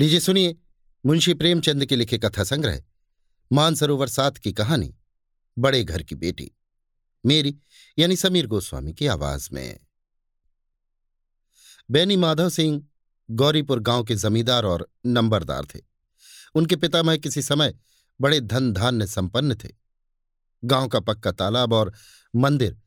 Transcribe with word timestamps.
लीजिए 0.00 0.20
सुनिए, 0.20 0.56
मुंशी 1.06 1.34
प्रेमचंद 1.34 1.86
के 1.86 1.96
लिखे 1.96 2.18
कथा 2.18 2.44
संग्रह, 2.44 2.82
मानसरोवर 3.52 4.08
सात 4.08 4.38
की 4.38 4.52
कहानी, 4.52 4.94
बड़े 5.58 5.84
घर 5.84 6.02
की 6.02 6.14
बेटी, 6.14 6.50
मेरी, 7.26 7.58
यानी 7.98 8.16
समीर 8.16 8.46
गोस्वामी 8.46 8.92
की 8.92 9.06
आवाज़ 9.06 9.48
में। 9.52 9.80
बैनी 11.90 12.16
माधव 12.16 12.48
सिंह 12.48 12.88
गौरीपुर 13.30 13.80
गाँव 13.80 14.04
के 14.04 14.14
जमींदार 14.14 14.64
और 14.64 14.90
नंबरदार 15.06 15.64
थे। 15.64 15.80
उनके 16.54 16.76
पितामह 16.76 17.16
किसी 17.16 17.42
समय 17.42 17.74
बड़े 18.20 18.40
धन 18.40 18.72
धान्य 18.72 19.06
संपन्न 19.06 19.54
थे। 19.54 19.68
गाँव 20.64 20.88
का 20.88 21.00
पक्का 21.00 21.32
तालाब 21.32 21.72
और 21.72 21.92
मंदिर, 22.36 22.78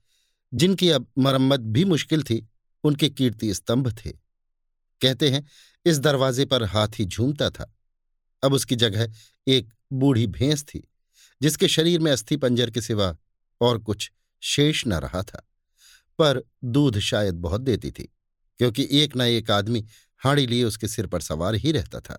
जिनकी 0.54 0.89
अब 0.89 1.07
मरम्मत 1.18 1.59
भी 1.59 1.86
मुश्किल 1.86 2.23
थी, 2.23 2.50
उनके 2.84 3.09
कीर्ति 3.09 3.54
स्तंभ 3.54 3.91
थे। 3.91 4.23
कहते 5.02 5.30
हैं 5.30 5.48
इस 5.86 6.00
दरवाजे 6.00 6.46
पर 6.46 6.64
हाथी 6.64 7.05
झूमता 7.05 7.50
था। 7.50 7.73
अब 8.43 8.54
उसकी 8.54 8.75
जगह 8.75 9.11
एक 9.47 9.73
बूढ़ी 9.93 10.28
भैंस 10.28 10.64
थी, 10.64 10.83
जिसके 11.42 11.68
शरीर 11.68 12.00
में 12.00 12.11
अस्थि 12.11 12.37
पंजर 12.37 12.69
के 12.69 12.82
सिवा 12.82 13.15
और 13.61 13.78
कुछ 13.79 14.11
शेष 14.43 14.83
न 14.87 14.93
रहा 14.93 15.21
था, 15.23 15.47
पर 16.19 16.42
दूध 16.64 17.00
शायद 17.00 17.36
बहुत 17.36 17.61
देती 17.61 17.92
थी, 17.92 18.04
क्योंकि 18.59 18.87
एक 18.93 19.15
न 19.18 19.21
एक 19.21 19.51
आदमी 19.51 19.86
हाड़ी 20.21 20.46
लिए 20.47 20.64
उसके 20.64 20.87
सिर 20.87 21.07
पर 21.07 21.21
सवार 21.21 21.56
ही 21.56 21.71
रहता 21.71 22.00
था। 22.00 22.18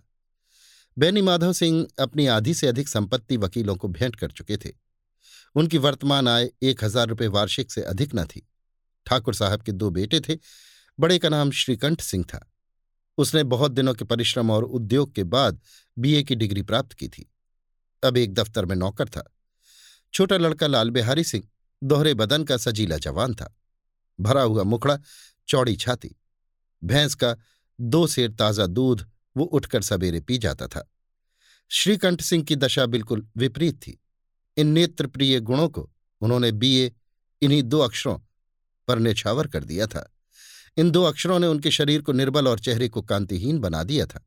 बैनी 0.97 1.21
माधव 1.21 1.53
सिंह 1.53 1.85
अपनी 1.99 2.25
आधी 2.27 2.53
से 2.53 2.67
अधिक 2.67 2.87
संपत्ति 2.87 3.37
वकीलों 3.37 3.75
को 3.75 3.87
भेंट 3.87 4.15
कर 4.15 4.31
चुके 4.31 4.57
थे। 4.57 4.71
उनकी 5.55 5.77
वर्तमान 5.77 6.27
आय 6.27 6.49
एक 6.63 6.83
हज़ार 6.83 7.07
रुपये 7.07 7.27
वार्षिक 7.27 7.71
से 7.71 7.81
अधिक 7.83 8.15
न 8.15 8.25
थी। 8.25 8.47
ठाकुर 9.07 9.35
साहब 9.35 9.61
के 9.61 9.71
दो 9.71 9.89
बेटे 9.89 10.19
थे, 10.19 10.37
बड़े 10.99 11.17
का 11.19 11.29
नाम 11.29 11.51
श्रीकंठ 11.51 12.01
सिंह 12.01 12.23
था। 12.23 12.45
उसने 13.17 13.43
बहुत 13.43 13.71
दिनों 13.71 13.93
के 13.93 14.05
परिश्रम 14.05 14.51
और 14.51 14.63
उद्योग 14.63 15.13
के 15.13 15.23
बाद 15.23 15.61
बीए 15.97 16.23
की 16.23 16.35
डिग्री 16.35 16.61
प्राप्त 16.61 16.93
की 16.93 17.07
थी। 17.07 17.31
अब 18.03 18.17
एक 18.17 18.33
दफ्तर 18.33 18.65
में 18.65 18.75
नौकर 18.75 19.09
था। 19.09 19.35
छोटा 20.13 20.37
लड़का 20.37 20.67
लाल 20.67 20.89
बिहारी 20.89 21.23
सिंह, 21.23 21.43
दोहरे 21.83 22.13
बदन 22.13 22.43
का 22.43 22.57
सजीला 22.57 22.97
जवान 22.97 23.33
था। 23.33 23.57
भरा 24.19 24.41
हुआ 24.41 24.63
मुखड़ा, 24.63 24.99
चौड़ी 25.47 25.75
छाती, 25.75 26.15
भैंस 26.83 27.15
का 27.15 27.35
दो 27.81 28.07
सेर 28.07 28.31
ताज़ा 28.31 28.65
दूध, 28.65 29.05
वो 29.37 29.45
उठकर 29.45 29.81
सवेरे 29.81 30.19
पी 30.19 30.37
जाता 30.37 30.67
था। 30.67 30.91
श्रीकंठ 31.69 32.21
सिंह 32.21 32.43
की 32.43 32.55
दशा 32.55 32.85
बिल्कुल 32.85 33.27
विपरीत 33.37 33.75
थी। 33.75 33.99
इन 34.57 34.67
नेत्रप्रिय 34.67 35.39
गुणों 35.39 35.69
को 35.69 35.91
उन्होंने 36.21 36.51
बीए 36.51 36.91
इन्हीं 37.41 37.63
दो 37.63 37.79
अक्षरों 37.79 38.19
पर 38.87 38.99
नेछावर 38.99 39.47
कर 39.47 39.63
दिया 39.63 39.87
था। 39.87 40.14
इन 40.77 40.91
दो 40.91 41.03
अक्षरों 41.03 41.39
ने 41.39 41.47
उनके 41.47 41.71
शरीर 41.71 42.01
को 42.01 42.11
निर्बल 42.11 42.47
और 42.47 42.59
चेहरे 42.59 42.89
को 42.89 43.01
कांतिहीन 43.01 43.59
बना 43.59 43.83
दिया 43.83 44.05
था। 44.05 44.25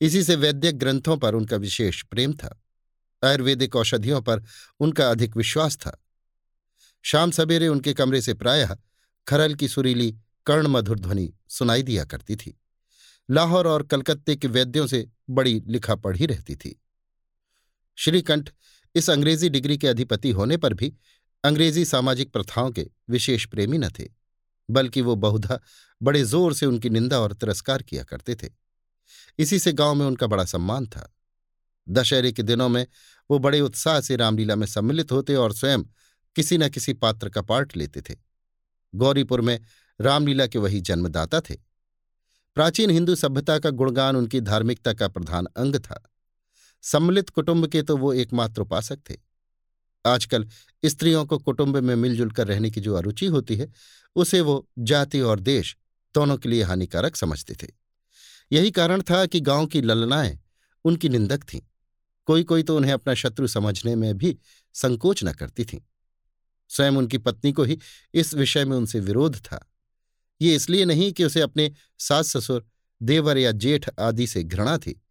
इसी 0.00 0.22
से 0.22 0.36
वैद्यक 0.36 0.78
ग्रंथों 0.78 1.16
पर 1.16 1.34
उनका 1.34 1.56
विशेष 1.56 2.02
प्रेम 2.02 2.32
था। 2.32 2.62
आयुर्वेदिक 3.24 3.76
औषधियों 3.76 4.22
पर 4.22 4.42
उनका 4.80 5.10
अधिक 5.10 5.36
विश्वास 5.36 5.76
था। 5.76 6.04
शाम 7.02 7.30
सवेरे 7.30 7.68
उनके 7.68 7.94
कमरे 7.94 8.22
से 8.22 8.34
प्रायः 8.34 8.76
खरल 9.28 9.54
की 9.54 9.68
सुरीली 9.68 10.16
कर्ण 10.46 10.66
मधुर 10.66 10.98
ध्वनि 10.98 11.32
सुनाई 11.48 11.82
दिया 11.82 12.04
करती 12.04 12.36
थी। 12.36 12.60
लाहौर 13.30 13.66
और 13.66 13.82
कलकत्ते 13.82 14.36
के 14.36 14.48
वैद्यों 14.48 14.86
से 14.86 15.08
बड़ी 15.30 15.62
लिखा 15.66 15.94
पढ़ी 15.94 16.26
रहती 16.26 16.56
थी। 16.56 16.82
श्रीकंठ 17.96 18.50
इस 18.94 19.10
अंग्रेज़ी 19.10 19.48
डिग्री 19.48 19.78
के 19.78 19.88
अधिपति 19.88 20.30
होने 20.30 20.56
पर 20.56 20.74
भी 20.74 20.94
अंग्रेज़ी 21.44 21.84
सामाजिक 21.84 22.32
प्रथाओं 22.32 22.70
के 22.70 22.90
विशेष 23.10 23.46
प्रेमी 23.46 23.78
न 23.78 23.88
थे। 23.88 24.19
बल्कि 24.70 25.00
वो 25.00 25.14
बहुधा 25.16 25.60
बड़े 26.02 26.22
ज़ोर 26.24 26.54
से 26.54 26.66
उनकी 26.66 26.90
निंदा 26.90 27.20
और 27.20 27.32
तिरस्कार 27.32 27.82
किया 27.82 28.02
करते 28.04 28.34
थे। 28.34 28.48
इसी 29.38 29.58
से 29.58 29.72
गाँव 29.72 29.94
में 29.94 30.06
उनका 30.06 30.26
बड़ा 30.26 30.44
सम्मान 30.44 30.86
था। 30.86 31.14
दशहरे 31.88 32.32
के 32.32 32.42
दिनों 32.42 32.68
में 32.68 32.86
वो 33.30 33.38
बड़े 33.38 33.60
उत्साह 33.60 34.00
से 34.00 34.16
रामलीला 34.16 34.56
में 34.56 34.66
सम्मिलित 34.66 35.12
होते 35.12 35.34
और 35.34 35.52
स्वयं 35.52 35.82
किसी 36.36 36.58
न 36.58 36.68
किसी 36.68 36.92
पात्र 36.92 37.28
का 37.28 37.42
पाठ 37.42 37.76
लेते 37.76 38.00
थे। 38.00 38.16
गौरीपुर 38.94 39.40
में 39.40 39.60
रामलीला 40.00 40.46
के 40.46 40.58
वही 40.58 40.80
जन्मदाता 40.80 41.40
थे। 41.40 41.54
प्राचीन 42.54 42.90
हिंदू 42.90 43.14
सभ्यता 43.14 43.58
का 43.58 43.70
गुणगान 43.70 44.16
उनकी 44.16 44.40
धार्मिकता 44.40 44.92
का 44.92 45.08
प्रधान 45.08 45.46
अंग 45.56 45.76
था। 45.76 46.02
सम्मिलित 46.82 47.30
कुटुंब 47.30 47.66
के 47.66 47.82
तो 47.82 47.96
वो 47.96 48.12
एकमात्र 48.12 48.62
उपासक 48.62 48.98
थे। 49.10 49.16
आजकल 50.06 50.48
स्त्रियों 50.84 51.26
को 51.26 51.38
कुटुंब 51.38 51.76
में 51.76 51.96
मिलजुल 51.96 52.30
कर 52.30 52.46
रहने 52.46 52.70
की 52.70 52.80
जो 52.80 52.94
अरुचि 52.94 53.26
होती 53.26 53.56
है, 53.56 53.72
उसे 54.16 54.40
वो 54.40 54.68
जाति 54.78 55.20
और 55.20 55.40
देश 55.40 55.76
दोनों 56.14 56.36
के 56.36 56.48
लिए 56.48 56.62
हानिकारक 56.62 57.16
समझते 57.16 57.54
थे। 57.62 57.68
यही 58.52 58.70
कारण 58.70 59.02
था 59.02 59.26
कि 59.26 59.40
गाँव 59.40 59.66
की 59.66 59.80
ललनाएँ 59.80 60.38
उनकी 60.84 61.08
निंदक 61.08 61.44
थीं। 61.44 61.60
कोई 62.26 62.44
कोई 62.44 62.62
तो 62.62 62.76
उन्हें 62.76 62.92
अपना 62.92 63.14
शत्रु 63.14 63.46
समझने 63.46 63.96
में 63.96 64.18
भी 64.18 64.38
संकोच 64.74 65.24
न 65.24 65.32
करती 65.32 65.64
थीं। 65.64 65.78
स्वयं 66.68 66.92
उनकी 66.92 67.18
पत्नी 67.18 67.52
को 67.52 67.64
ही 67.64 67.78
इस 68.14 68.34
विषय 68.34 68.64
में 68.64 68.76
उनसे 68.76 69.00
विरोध 69.00 69.36
था। 69.36 69.70
ये 70.40 70.54
इसलिए 70.54 70.84
नहीं 70.84 71.12
कि 71.12 71.24
उसे 71.24 71.40
अपने 71.40 71.72
सास 71.98 72.36
ससुर 72.36 72.66
देवर 73.02 73.38
या 73.38 73.52
जेठ 73.52 73.90
आदि 74.00 74.26
से 74.26 74.44
घृणा 74.44 74.78
थी, 74.78 75.02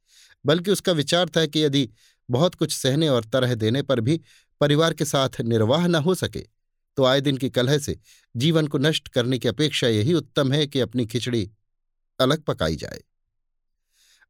बल्कि 0.46 0.72
उसका 0.72 0.92
विचार 0.92 1.30
था 1.30 1.46
कि 1.46 1.60
यदि 1.60 1.90
बहुत 2.30 2.56
कुछ 2.56 2.74
सहने 2.74 3.10
और 3.10 3.24
तरह 3.24 3.56
देने 3.56 3.82
पर 3.82 4.00
भी 4.02 4.22
परिवार 4.60 4.94
के 4.94 5.06
साथ 5.06 5.42
निर्वाह 5.42 5.88
न 5.88 5.96
हो 5.96 6.16
सके 6.16 6.46
तो 6.98 7.04
आए 7.04 7.22
दिन 7.22 7.38
की 7.38 7.50
कलह 7.50 7.78
से 7.78 8.00
जीवन 8.36 8.68
को 8.68 8.78
नष्ट 8.78 9.08
करने 9.08 9.40
की 9.40 9.48
अपेक्षा 9.48 9.88
यही 9.88 10.14
उत्तम 10.14 10.52
है 10.52 10.68
कि 10.68 10.80
अपनी 10.80 11.06
खिचड़ी 11.06 11.52
अलग 12.20 12.42
पकाई 12.42 12.76
जाए। 12.76 13.02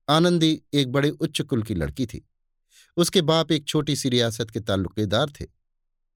आनंदी 0.09 0.61
एक 0.73 0.91
बड़े 0.91 1.09
उच्च 1.09 1.41
कुल 1.41 1.63
की 1.63 1.73
लड़की 1.73 2.05
थी। 2.05 2.29
उसके 2.97 3.21
बाप 3.21 3.51
एक 3.51 3.65
छोटी 3.65 3.95
सी 3.95 4.09
रियासत 4.09 4.49
के 4.49 4.59
ताल्लुकेदार 4.59 5.29
थे। 5.29 5.45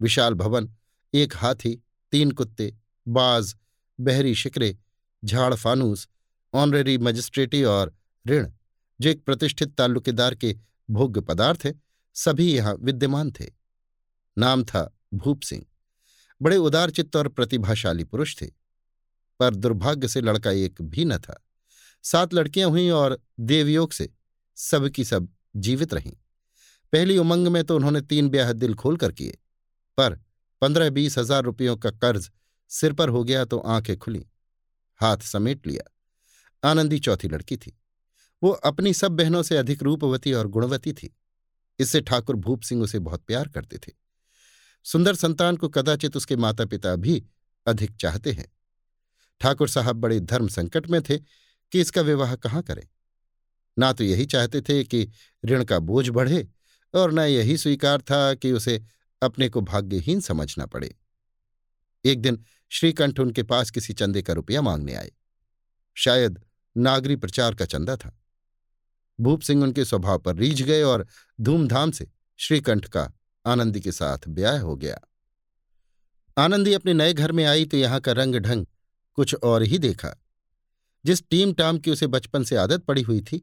विशाल 0.01 0.34
भवन, 0.34 0.69
एक 1.13 1.35
हाथी, 1.35 1.84
तीन 2.12 2.31
कुत्ते, 2.31 2.74
बाज, 3.07 3.56
बहरी 4.00 4.35
शिकरे, 4.35 4.78
झाड़ 5.25 5.53
फानूस, 5.56 6.07
ऑनरेरी 6.53 6.97
मजिस्ट्रेटी 6.97 7.63
और 7.63 7.95
ऋण, 8.28 8.51
जो 9.01 9.09
एक 9.09 9.25
प्रतिष्ठित 9.25 9.75
ताल्लुकेदार 9.75 10.35
के 10.35 10.56
भोग्य 10.90 11.22
पदार्थ 11.22 11.74
सभी 12.13 12.53
यहाँ 12.53 12.75
विद्यमान 12.80 13.31
थे। 13.31 13.62
नाम 14.38 14.63
था 14.63 14.89
भूप 15.13 15.41
सिंह। 15.41 15.66
बड़े 16.41 16.57
उदारचित्त 16.57 17.16
और 17.16 17.27
प्रतिभाशाली 17.29 18.03
पुरुष 18.03 18.35
थे, 18.41 18.45
पर 19.39 19.55
दुर्भाग्य 19.55 20.07
से 20.07 20.21
लड़का 20.21 20.51
एक 20.51 20.81
भी 20.83 21.05
न 21.05 21.17
था। 21.17 21.39
सात 22.03 22.33
लड़कियाँ 22.33 22.69
हुईं 22.69 22.91
और 22.91 23.19
देवयोग 23.41 23.91
से 23.91 24.09
सब 24.57 24.88
की 24.89 25.03
सब 25.05 25.27
जीवित 25.57 25.94
रहीं। 25.94 26.13
पहली 26.94 27.17
उमंग 27.17 27.47
में 27.47 27.63
तो 27.63 27.75
उन्होंने 27.75 28.01
तीन 28.01 28.29
ब्याह 28.29 28.51
दिल 28.53 28.73
खोलकर 28.75 29.11
किए, 29.11 29.38
पर 29.97 30.19
पंद्रह 30.61 30.89
बीस 30.89 31.17
हज़ार 31.17 31.44
रुपयों 31.44 31.75
का 31.77 31.91
कर्ज 31.91 32.29
सिर 32.71 32.94
पर 32.94 33.09
हो 33.09 33.23
गया 33.23 33.45
तो 33.45 33.57
आँखें 33.59 33.97
खुली, 33.97 34.25
हाथ 35.00 35.17
समेट 35.23 35.67
लिया। 35.67 35.89
आनंदी 36.63 37.00
चौथी 37.00 37.27
लड़की 37.27 37.57
थी। 37.57 37.77
वो 38.41 38.50
अपनी 38.65 38.94
सब 38.94 39.11
बहनों 39.11 39.41
से 39.44 39.57
अधिक 39.57 39.83
रूपवती 39.83 40.33
और 40.33 40.47
गुणवती 40.47 40.94
थी। 40.94 41.13
इससे 41.79 42.01
ठाकुर 42.01 42.35
भूप 42.38 42.61
सिंह 42.61 42.83
उसे 42.83 43.00
बहुत 43.01 43.23
प्यार 43.23 43.47
करते 43.47 43.77
थे। 43.77 43.91
सुंदर 44.83 45.16
संतान 45.16 45.57
को 45.57 45.69
कदाचित 45.69 46.17
उसके 46.17 46.35
माता 46.35 46.66
पिता 46.66 46.95
भी 46.95 47.25
अधिक 47.67 47.95
चाहते 47.95 48.31
हैं। 48.31 48.51
ठाकुर 49.39 49.69
साहब 49.69 49.95
बड़े 49.95 50.19
धर्म 50.19 50.47
संकट 50.47 50.88
में 50.88 51.01
थे 51.01 51.17
कि 51.71 51.81
इसका 51.81 52.01
विवाह 52.01 52.35
कहाँ 52.35 52.63
करें। 52.63 52.83
ना 53.79 53.94
तो 53.94 54.03
यही 54.03 54.25
चाहते 54.25 54.61
थे 54.61 54.83
कि 54.83 55.09
ऋण 55.45 55.63
का 55.63 55.79
बोझ 55.79 56.09
बढ़े 56.09 56.47
और 56.94 57.13
न 57.13 57.19
यही 57.19 57.57
स्वीकार 57.57 58.01
था 58.01 58.33
कि 58.33 58.51
उसे 58.51 58.85
अपने 59.21 59.49
को 59.49 59.61
भाग्यहीन 59.61 60.19
समझना 60.19 60.66
पड़े। 60.66 60.95
एक 62.05 62.21
दिन 62.21 62.44
श्रीकंठ 62.69 63.19
उनके 63.19 63.44
पास 63.44 63.71
किसी 63.71 63.94
चंदे 63.94 64.21
का 64.21 64.33
रुपया 64.33 64.61
मांगने 64.61 64.94
आए। 64.94 65.11
शायद 65.94 66.44
नागरी 66.77 67.15
प्रचार 67.15 67.55
का 67.55 67.65
चंदा 67.65 67.95
था। 67.95 68.19
भूप 69.19 69.41
सिंह 69.41 69.63
उनके 69.63 69.86
स्वभाव 69.86 70.19
पर 70.19 70.36
रीझ 70.36 70.62
गए 70.62 70.81
और 70.81 71.07
धूमधाम 71.41 71.91
से 71.91 72.07
श्रीकंठ 72.38 72.86
का 72.86 73.12
आनंदी 73.45 73.80
के 73.81 73.92
साथ 73.92 74.28
ब्याह 74.28 74.60
हो 74.60 74.75
गया। 74.75 75.00
आनंदी 76.38 76.74
अपने 76.74 76.94
नए 76.94 77.13
घर 77.13 77.31
में 77.31 77.44
आई 77.45 77.66
तो 77.66 77.78
यहाँ 77.78 78.00
का 78.00 78.12
रंग 78.12 78.36
ढंग 78.36 78.66
कुछ 79.18 79.36
और 79.36 79.63
ही 79.63 79.78
देखा। 79.78 80.16
जिस 81.06 81.24
टीम 81.30 81.54
टाम 81.54 81.78
की 81.78 81.92
उसे 81.92 82.07
बचपन 82.07 82.44
से 82.44 82.56
आदत 82.56 82.84
पड़ी 82.84 83.01
हुई 83.01 83.22
थी, 83.22 83.42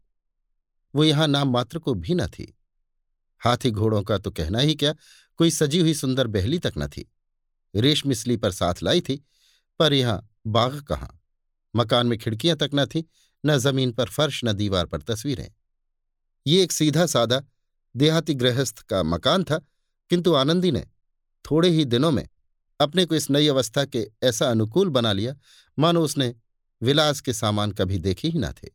वो 0.94 1.04
यहाँ 1.04 1.26
नाम 1.28 1.50
मात्र 1.50 1.78
को 1.78 1.94
भी 1.94 2.14
न 2.14 2.26
थी। 2.26 2.54
हाथी 3.40 3.70
घोड़ों 3.70 4.02
का 4.02 4.18
तो 4.18 4.30
कहना 4.30 4.58
ही 4.58 4.74
क्या, 4.74 4.94
कोई 5.38 5.50
सजी 5.50 5.80
हुई 5.80 5.94
सुंदर 5.94 6.26
बहली 6.26 6.58
तक 6.58 6.72
न 6.78 6.88
थी। 6.88 7.10
रेशमिसली 7.74 8.36
पर 8.36 8.50
साथ 8.50 8.82
लाई 8.82 9.00
थी, 9.00 9.24
पर 9.80 9.92
यहाँ 9.92 10.28
बाग 10.46 10.80
कहाँ? 10.80 11.20
मकान 11.76 12.06
में 12.06 12.18
खिड़कियाँ 12.18 12.56
तक 12.56 12.70
न 12.74 12.86
थी, 12.86 13.04
न 13.46 13.56
ज़मीन 13.58 13.92
पर 13.92 14.08
फर्श, 14.08 14.40
न 14.44 14.52
दीवार 14.52 14.86
पर 14.86 15.02
तस्वीरें। 15.02 15.48
ये 16.46 16.62
एक 16.62 16.72
सीधा 16.72 17.06
सादा 17.06 17.42
देहाती 17.94 18.34
गृहस्थ 18.34 18.78
का 18.78 19.02
मकान 19.02 19.44
था 19.44 19.60
किंतु 20.10 20.34
आनंदी 20.34 20.70
ने 20.70 20.86
थोड़े 21.50 21.68
ही 21.68 21.84
दिनों 21.84 22.10
में 22.10 22.28
अपने 22.80 23.04
को 23.04 23.14
इस 23.14 23.30
नई 23.30 23.48
अवस्था 23.48 23.84
के 23.84 24.06
ऐसा 24.22 24.50
अनुकूल 24.50 24.88
बना 24.88 25.12
लिया, 25.12 25.34
मानो 25.78 26.02
उसने 26.02 26.34
विलास 26.82 27.20
के 27.20 27.32
सामान 27.32 27.72
कभी 27.72 27.98
देखे 27.98 28.28
ही 28.28 28.38
ना 28.38 28.52
थे। 28.52 28.68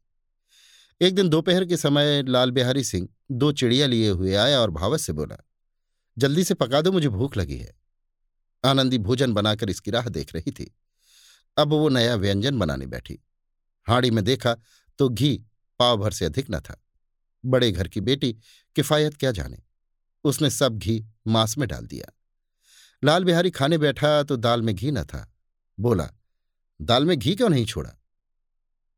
एक 1.02 1.16
दिन 1.16 1.30
दोपहर 1.30 1.66
के 1.66 1.78
समय 1.78 2.24
लाल 2.24 2.52
बिहारी 2.52 2.84
सिंह 2.84 3.08
दो 3.32 3.52
चिड़िया 3.52 3.88
लिए 3.88 4.10
हुए 4.10 4.34
आया 4.36 4.60
और 4.60 4.72
भावत 4.72 5.00
से 5.00 5.14
बोला, 5.14 5.38
जल्दी 6.18 6.44
से 6.44 6.54
पका 6.54 6.82
दो, 6.82 6.92
मुझे 6.92 7.10
भूख 7.10 7.38
लगी 7.38 7.58
है। 7.58 7.76
आनंदी 8.66 8.98
भोजन 8.98 9.34
बनाकर 9.34 9.70
इसकी 9.70 9.92
राह 9.92 10.10
देख 10.10 10.36
रही 10.36 10.52
थी। 10.52 10.76
अब 11.58 11.70
वो 11.70 11.90
नया 11.90 12.16
व्यंजन 12.16 12.60
बनाने 12.60 12.86
बैठी। 12.86 13.20
हाड़ी 13.88 14.12
में 14.12 14.24
देखा 14.24 14.56
तो 15.00 15.10
घी 15.10 15.46
पाव 15.80 15.98
भर 15.98 16.12
से 16.12 16.26
अधिक 16.26 16.46
न 16.50 16.60
था। 16.60 16.82
बड़े 17.46 17.72
घर 17.72 17.88
की 17.88 18.02
बेटी 18.02 18.34
किफायत 18.76 19.18
क्या 19.18 19.32
जाने। 19.32 19.58
उसने 20.26 20.50
सब 20.50 20.78
घी 20.78 21.04
मांस 21.28 21.58
में 21.58 21.68
डाल 21.70 21.86
दिया। 21.86 22.12
लाल 23.04 23.24
बिहारी 23.24 23.52
खाने 23.52 23.78
बैठा 23.78 24.22
तो 24.24 24.36
दाल 24.36 24.62
में 24.62 24.76
घी 24.76 24.92
न 24.92 25.04
था। 25.04 25.32
बोला, 25.78 26.10
दाल 26.80 27.06
में 27.06 27.18
घी 27.20 27.36
क्यों 27.36 27.50
नहीं 27.50 27.66
छोड़ा? 27.66 27.92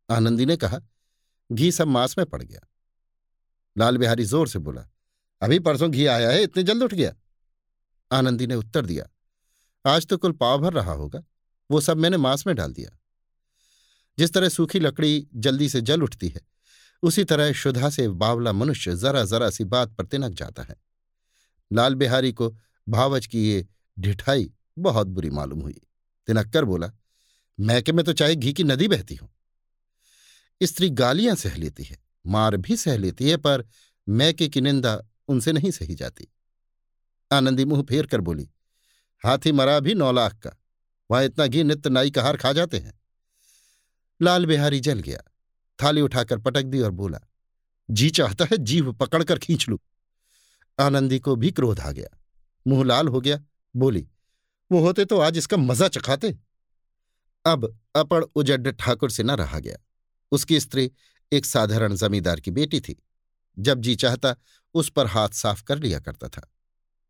आनंदी 0.09 0.45
ने 0.45 0.57
कहा, 0.57 0.79
घी 1.49 1.71
सब 1.71 1.87
मांस 1.87 2.17
में 2.17 2.25
पड़ 2.25 2.41
गया। 2.43 2.59
लाल 3.75 3.97
बिहारी 3.97 4.23
ज़ोर 4.23 4.47
से 4.47 4.59
बोला, 4.59 4.87
अभी 5.41 5.59
परसों 5.59 5.91
घी 5.91 6.05
आया 6.05 6.29
है, 6.29 6.43
इतने 6.43 6.63
जल्द 6.63 6.83
उठ 6.83 6.93
गया? 6.93 7.13
आनंदी 8.11 8.47
ने 8.47 8.55
उत्तर 8.55 8.85
दिया, 8.85 9.05
आज 9.85 10.07
तो 10.07 10.17
कुल 10.17 10.31
पाव 10.31 10.61
भर 10.61 10.73
रहा 10.73 10.93
होगा, 10.93 11.23
वो 11.69 11.81
सब 11.81 11.97
मैंने 11.97 12.17
मांस 12.17 12.47
में 12.47 12.55
डाल 12.55 12.73
दिया। 12.73 12.97
जिस 14.17 14.33
तरह 14.33 14.49
सूखी 14.49 14.79
लकड़ी 14.79 15.27
जल्दी 15.35 15.69
से 15.69 15.81
जल 15.81 16.03
उठती 16.03 16.27
है, 16.27 16.41
उसी 17.03 17.23
तरह 17.23 17.51
शुद्धा 17.53 17.89
से 17.89 18.07
बावला 18.07 18.51
मनुष्य 18.51 18.95
जरा 18.95 19.23
जरा 19.23 19.49
सी 19.49 19.63
बात 19.63 19.89
पर 19.89 20.05
तिनक 20.05 20.33
जाता 20.33 20.63
है। 20.63 20.75
लाल 21.71 21.95
बिहारी 21.95 22.31
को 22.31 22.49
भावच 22.87 23.25
की 23.25 23.47
ये 23.49 23.65
ढिठाई 23.97 24.51
बहुत 24.79 25.07
बुरी 25.07 25.29
मालूम 25.29 25.59
हुई। 25.59 25.81
तिनक्कर 26.27 26.65
बोला, 26.65 26.91
मैके 27.59 27.91
में 27.91 28.03
तो 28.05 28.13
चाहे 28.13 28.35
घी 28.35 28.53
की 28.53 28.63
नदी 28.63 28.87
बहती 28.87 29.15
हूँ। 29.15 29.29
स्त्री 30.61 30.89
गालियाँ 30.89 31.35
सह 31.35 31.55
लेती 31.55 31.83
है, 31.83 31.97
मार 32.27 32.57
भी 32.57 32.75
सह 32.77 32.97
लेती 32.97 33.29
है, 33.29 33.37
पर 33.37 33.65
मैके 34.07 34.47
की 34.47 34.61
निंदा 34.61 35.01
उनसे 35.27 35.51
नहीं 35.51 35.71
सही 35.71 35.95
जाती। 35.95 36.27
आनंदी 37.31 37.65
मुँह 37.65 37.81
फेर 37.81 38.05
कर 38.05 38.21
बोली, 38.21 38.49
हाथी 39.23 39.51
मरा 39.51 39.79
भी 39.79 39.95
नौ 39.95 40.11
लाख 40.11 40.37
का, 40.39 40.51
वहाँ 41.09 41.23
इतना 41.23 41.47
घी 41.47 41.63
नित्य 41.63 41.89
नाई 41.89 42.11
का 42.11 42.23
हार 42.23 42.37
खा 42.37 42.53
जाते 42.53 42.77
हैं। 42.77 42.93
लाल 44.21 44.45
बिहारी 44.45 44.79
जल 44.79 44.99
गया, 44.99 45.19
थाली 45.79 46.01
उठाकर 46.01 46.37
पटक 46.37 46.63
दी 46.63 46.79
और 46.79 46.91
बोला, 46.91 47.19
जी 47.89 48.09
चाहता 48.09 48.45
है 48.45 48.57
जीव 48.57 48.91
पकड़कर 48.93 49.39
खींच 49.39 49.67
लू। 49.69 49.79
आनंदी 50.79 51.19
को 51.19 51.35
भी 51.35 51.51
क्रोध 51.51 51.79
आ 51.79 51.91
गया। 51.91 52.17
मुँह 52.67 52.83
लाल 52.85 53.07
हो 53.07 53.21
गया। 53.21 53.39
बोली, 53.75 54.07
वो 54.71 54.79
होते 54.79 55.05
तो 55.05 55.19
आज 55.19 55.37
इसका 55.37 55.57
मज़ा 55.57 55.87
चखाते। 55.87 56.37
अब 57.45 57.79
अपड़ 57.95 58.23
उजड 58.23 58.67
ठाकुर 58.67 59.11
से 59.11 59.23
न 59.23 59.31
रहा 59.31 59.59
गया। 59.59 59.77
उसकी 60.31 60.59
स्त्री 60.59 60.91
एक 61.31 61.45
साधारण 61.45 61.95
जमींदार 61.95 62.39
की 62.39 62.51
बेटी 62.51 62.79
थी। 62.79 63.03
जब 63.59 63.81
जी 63.81 63.95
चाहता, 63.95 64.35
उस 64.73 64.89
पर 64.89 65.07
हाथ 65.07 65.29
साफ़ 65.29 65.63
कर 65.63 65.79
लिया 65.79 65.99
करता 65.99 66.27
था। 66.27 66.51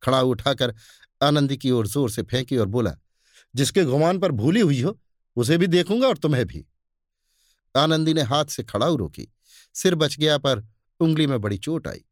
खड़ा 0.03 0.21
उठाकर 0.21 0.75
आनंदी 1.21 1.57
की 1.57 1.71
ओर 1.71 1.87
ज़ोर 1.87 2.09
से 2.09 2.23
फेंकी 2.23 2.57
और 2.57 2.67
बोला, 2.67 2.95
जिसके 3.55 3.83
गुमान 3.83 4.19
पर 4.19 4.31
भूली 4.31 4.59
हुई 4.59 4.81
हो, 4.81 4.99
उसे 5.35 5.57
भी 5.57 5.67
देखूँगा 5.67 6.07
और 6.07 6.17
तुम्हें 6.17 6.45
भी। 6.45 6.65
आनंदी 7.75 8.13
ने 8.13 8.21
हाथ 8.21 8.45
से 8.45 8.63
खड़ाऊ 8.63 8.95
रोकी। 8.95 9.27
सिर 9.73 9.95
बच 9.95 10.17
गया 10.19 10.37
पर 10.37 10.67
उंगली 10.99 11.27
में 11.27 11.41
बड़ी 11.41 11.57
चोट 11.57 11.87
आई। 11.87 12.03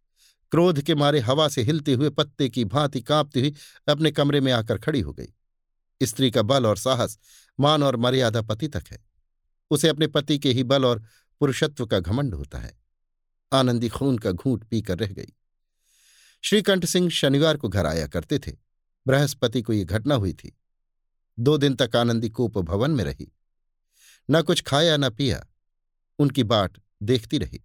क्रोध 0.52 0.82
के 0.82 0.96
मारे 0.96 1.20
हवा 1.20 1.48
से 1.48 1.62
हिलते 1.62 1.94
हुए, 1.94 2.10
पत्ते 2.10 2.50
की 2.50 2.66
भांति 2.66 3.02
कांपती 3.02 3.40
हुई, 3.40 3.56
अपने 3.88 4.12
कमरे 4.12 4.42
में 4.42 4.52
आकर 4.52 4.78
खड़ी 4.78 5.02
हो 5.02 5.14
गई। 5.14 5.34
स्त्री 6.04 6.32
का 6.32 6.42
बल 6.42 6.66
और 6.66 6.78
साहस 6.78 7.20
मान 7.60 7.84
और 7.84 7.96
मर्यादा 7.96 8.42
पति 8.42 8.68
तक 8.68 8.84
है। 8.92 9.06
उसे 9.72 9.88
अपने 9.88 10.08
पति 10.08 10.40
के 10.40 10.52
ही 10.52 10.64
बल 10.64 10.86
और 10.86 11.04
पुरुषत्व 11.40 11.86
का 11.86 12.00
घमंड 12.00 12.36
होता 12.36 12.60
है। 12.60 12.80
आनंदी 13.54 13.90
खून 13.90 14.18
का 14.18 14.32
घूंट 14.32 14.64
पीकर 14.64 14.98
रह 14.98 15.08
गई। 15.08 15.34
श्रीकंठ 16.42 16.86
सिंह 16.86 17.10
शनिवार 17.10 17.58
को 17.58 17.70
घर 17.70 17.86
आया 17.86 18.08
करते 18.08 18.40
थे। 18.40 18.52
बृहस्पति 19.08 19.62
को 19.62 19.74
यह 19.74 19.84
घटना 19.84 20.16
हुई 20.16 20.34
थी। 20.34 20.58
दो 21.40 21.58
दिन 21.58 21.76
तक 21.76 21.96
आनंदी 21.96 22.30
कूप 22.30 22.58
भवन 22.58 22.92
में 22.92 23.04
रही। 23.04 23.32
न 24.32 24.42
कुछ 24.42 24.62
खाया, 24.62 24.98
न 24.98 25.10
पिया। 25.10 25.48
उनकी 26.20 26.44
बाट 26.44 26.78
देखती 27.04 27.38
रही। 27.38 27.64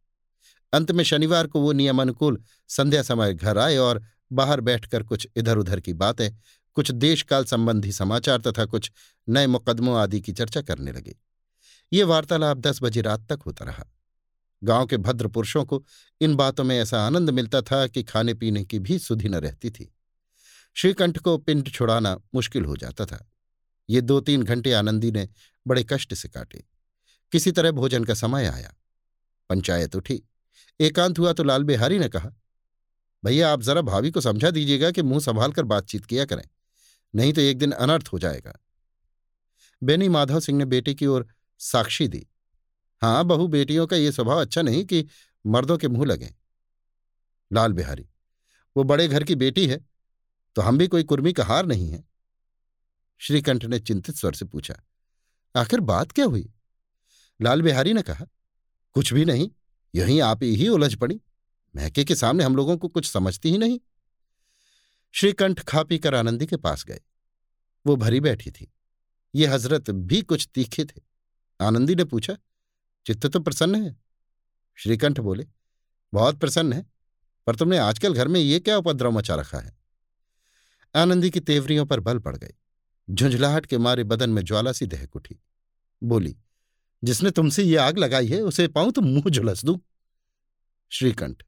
अंत 0.72 0.92
में 0.92 1.04
शनिवार 1.04 1.46
को 1.46 1.60
वो 1.60 1.72
नियमानुकूल 1.72 2.44
संध्या 2.68 3.02
समय 3.02 3.34
घर 3.34 3.58
आए 3.58 3.76
और 3.76 4.02
बाहर 4.32 4.60
बैठकर 4.60 5.02
कुछ 5.02 5.28
इधर 5.36 5.58
उधर 5.58 5.80
की 5.80 5.92
बातें, 5.92 6.30
कुछ 6.74 6.90
देशकाल 6.90 7.44
संबंधी 7.44 7.92
समाचार 7.92 8.40
तथा 8.40 8.64
कुछ 8.64 8.92
नए 9.28 9.46
मुकदमों 9.46 9.98
आदि 9.98 10.20
की 10.20 10.32
चर्चा 10.32 10.62
करने 10.62 10.92
लगे। 10.92 11.16
ये 11.92 12.04
वार्तालाप 12.04 12.58
दस 12.58 12.78
बजे 12.82 13.00
रात 13.00 13.32
तक 13.32 13.40
होता 13.46 13.64
रहा। 13.64 13.84
गाँव 14.64 14.86
के 14.86 14.96
भद्र 14.96 15.28
पुरुषों 15.28 15.64
को 15.64 15.86
इन 16.20 16.34
बातों 16.34 16.64
में 16.64 16.78
ऐसा 16.78 17.06
आनंद 17.06 17.30
मिलता 17.30 17.62
था 17.62 17.86
कि 17.86 18.02
खाने 18.02 18.34
पीने 18.34 18.64
की 18.64 18.78
भी 18.78 18.98
सुधि 18.98 19.28
न 19.28 19.34
रहती 19.34 19.70
थी। 19.70 19.94
श्रीकंठ 20.74 21.18
को 21.18 21.38
पिंड 21.38 21.68
छुड़ाना 21.68 22.20
मुश्किल 22.34 22.64
हो 22.64 22.76
जाता 22.76 23.06
था। 23.06 23.30
ये 23.90 24.00
दो 24.00 24.20
तीन 24.20 24.42
घंटे 24.42 24.72
आनंदी 24.72 25.10
ने 25.10 25.28
बड़े 25.66 25.84
कष्ट 25.84 26.14
से 26.14 26.28
काटे। 26.28 26.64
किसी 27.32 27.52
तरह 27.52 27.70
भोजन 27.70 28.04
का 28.04 28.14
समय 28.14 28.46
आया। 28.46 28.74
पंचायत 29.50 29.96
उठी। 29.96 30.22
एकांत 30.80 31.18
हुआ 31.18 31.32
तो 31.32 31.44
लाल 31.44 31.64
बिहारी 31.64 31.98
ने 31.98 32.08
कहा, 32.08 32.30
भैया, 33.22 33.52
आप 33.52 33.62
जरा 33.62 33.80
भाभी 33.82 34.10
को 34.10 34.20
समझा 34.20 34.50
दीजिएगा 34.50 34.90
कि 34.90 35.02
मुँह 35.02 35.20
संभाल 35.20 35.52
कर 35.52 35.64
बातचीत 35.64 36.06
किया 36.06 36.24
करें, 36.24 36.44
नहीं 37.14 37.32
तो 37.32 37.40
एक 37.40 37.58
दिन 37.58 37.72
अनर्थ 37.72 38.08
हो 38.12 38.18
जाएगा। 38.18 38.58
बेनी 39.82 40.08
माधव 40.08 40.40
सिंह 40.40 40.58
ने 40.58 40.64
बेटे 40.66 40.94
की 40.94 41.06
ओर 41.06 41.26
साक्षी 41.60 42.08
दी। 42.08 42.26
हाँ 43.02 43.24
बहु, 43.24 43.46
बेटियों 43.48 43.86
का 43.86 43.96
ये 43.96 44.12
स्वभाव 44.12 44.40
अच्छा 44.40 44.62
नहीं 44.62 44.84
कि 44.84 45.06
मर्दों 45.44 45.78
के 45.78 45.88
मुँह 45.88 46.06
लगे। 46.06 46.34
लाल 47.50 47.72
बिहारी, 47.72 48.08
वो 48.76 48.84
बड़े 48.84 49.08
घर 49.08 49.24
की 49.24 49.34
बेटी 49.36 49.66
है 49.66 49.80
तो 50.56 50.62
हम 50.62 50.78
भी 50.78 50.86
कोई 50.88 51.02
कुर्मी 51.02 51.32
का 51.32 51.44
हार 51.44 51.66
नहीं 51.66 51.90
है। 51.90 52.02
श्रीकंठ 53.20 53.64
ने 53.64 53.78
चिंतित 53.80 54.16
स्वर 54.16 54.34
से 54.34 54.44
पूछा, 54.44 54.74
आखिर 55.54 55.80
बात 55.82 56.12
क्या 56.12 56.24
हुई? 56.24 56.48
लाल 57.40 57.62
बिहारी 57.62 57.92
ने 57.92 58.02
कहा, 58.02 58.26
कुछ 58.96 59.12
भी 59.12 59.24
नहीं 59.24 59.48
यहीं 59.94 60.20
आप 60.20 60.42
ही 60.42 60.68
उलझ 60.68 60.94
पड़ी। 60.94 61.20
महके 61.76 62.04
के 62.04 62.14
सामने 62.14 62.44
हम 62.44 62.56
लोगों 62.56 62.78
को 62.78 62.88
कुछ 62.88 63.10
समझती 63.10 63.50
ही 63.50 63.58
नहीं। 63.58 63.80
श्रीकंठ 65.12 65.60
खा 65.60 65.82
पीकर 65.82 66.14
आनंदी 66.14 66.46
के 66.46 66.56
पास 66.56 66.84
गए। 66.84 67.00
वो 67.86 67.96
भरी 67.96 68.20
बैठी 68.20 68.50
थी। 68.50 68.72
ये 69.34 69.46
हज़रत 69.46 69.90
भी 69.90 70.22
कुछ 70.22 70.48
तीखे 70.54 70.84
थे। 70.84 71.00
आनंदी 71.60 71.94
ने 71.94 72.04
पूछा, 72.04 72.36
चित्त 73.06 73.26
तो 73.26 73.40
प्रसन्न 73.40 73.74
है? 73.74 73.96
श्रीकंठ 74.74 75.20
बोले, 75.20 75.46
बहुत 76.14 76.38
प्रसन्न 76.38 76.72
है, 76.72 76.86
पर 77.46 77.56
तुमने 77.56 77.78
आजकल 77.78 78.14
घर 78.14 78.28
में 78.28 78.40
ये 78.40 78.60
क्या 78.60 78.78
उपद्रव 78.78 79.10
मचा 79.10 79.34
रखा 79.34 79.58
है? 79.58 79.78
आनंदी 80.94 81.30
की 81.30 81.40
तेवरियों 81.40 81.86
पर 81.86 82.00
बल 82.00 82.18
पड़ 82.18 82.36
गए। 82.36 82.54
झुंझलाहट 83.10 83.66
के 83.66 83.78
मारे 83.78 84.04
बदन 84.04 84.30
में 84.30 84.44
ज्वाला 84.44 84.72
सी 84.72 84.86
दहक 84.86 85.16
उठी। 85.16 85.40
बोली, 86.02 86.36
जिसने 87.04 87.30
तुमसे 87.30 87.62
ये 87.62 87.76
आग 87.76 87.98
लगाई 87.98 88.26
है, 88.26 88.40
उसे 88.40 88.68
पाऊँ 88.68 88.92
तो 88.92 89.00
मुँह 89.00 89.30
झुलस 89.30 89.64
दू। 89.64 89.82
श्रीकंठ, 90.92 91.42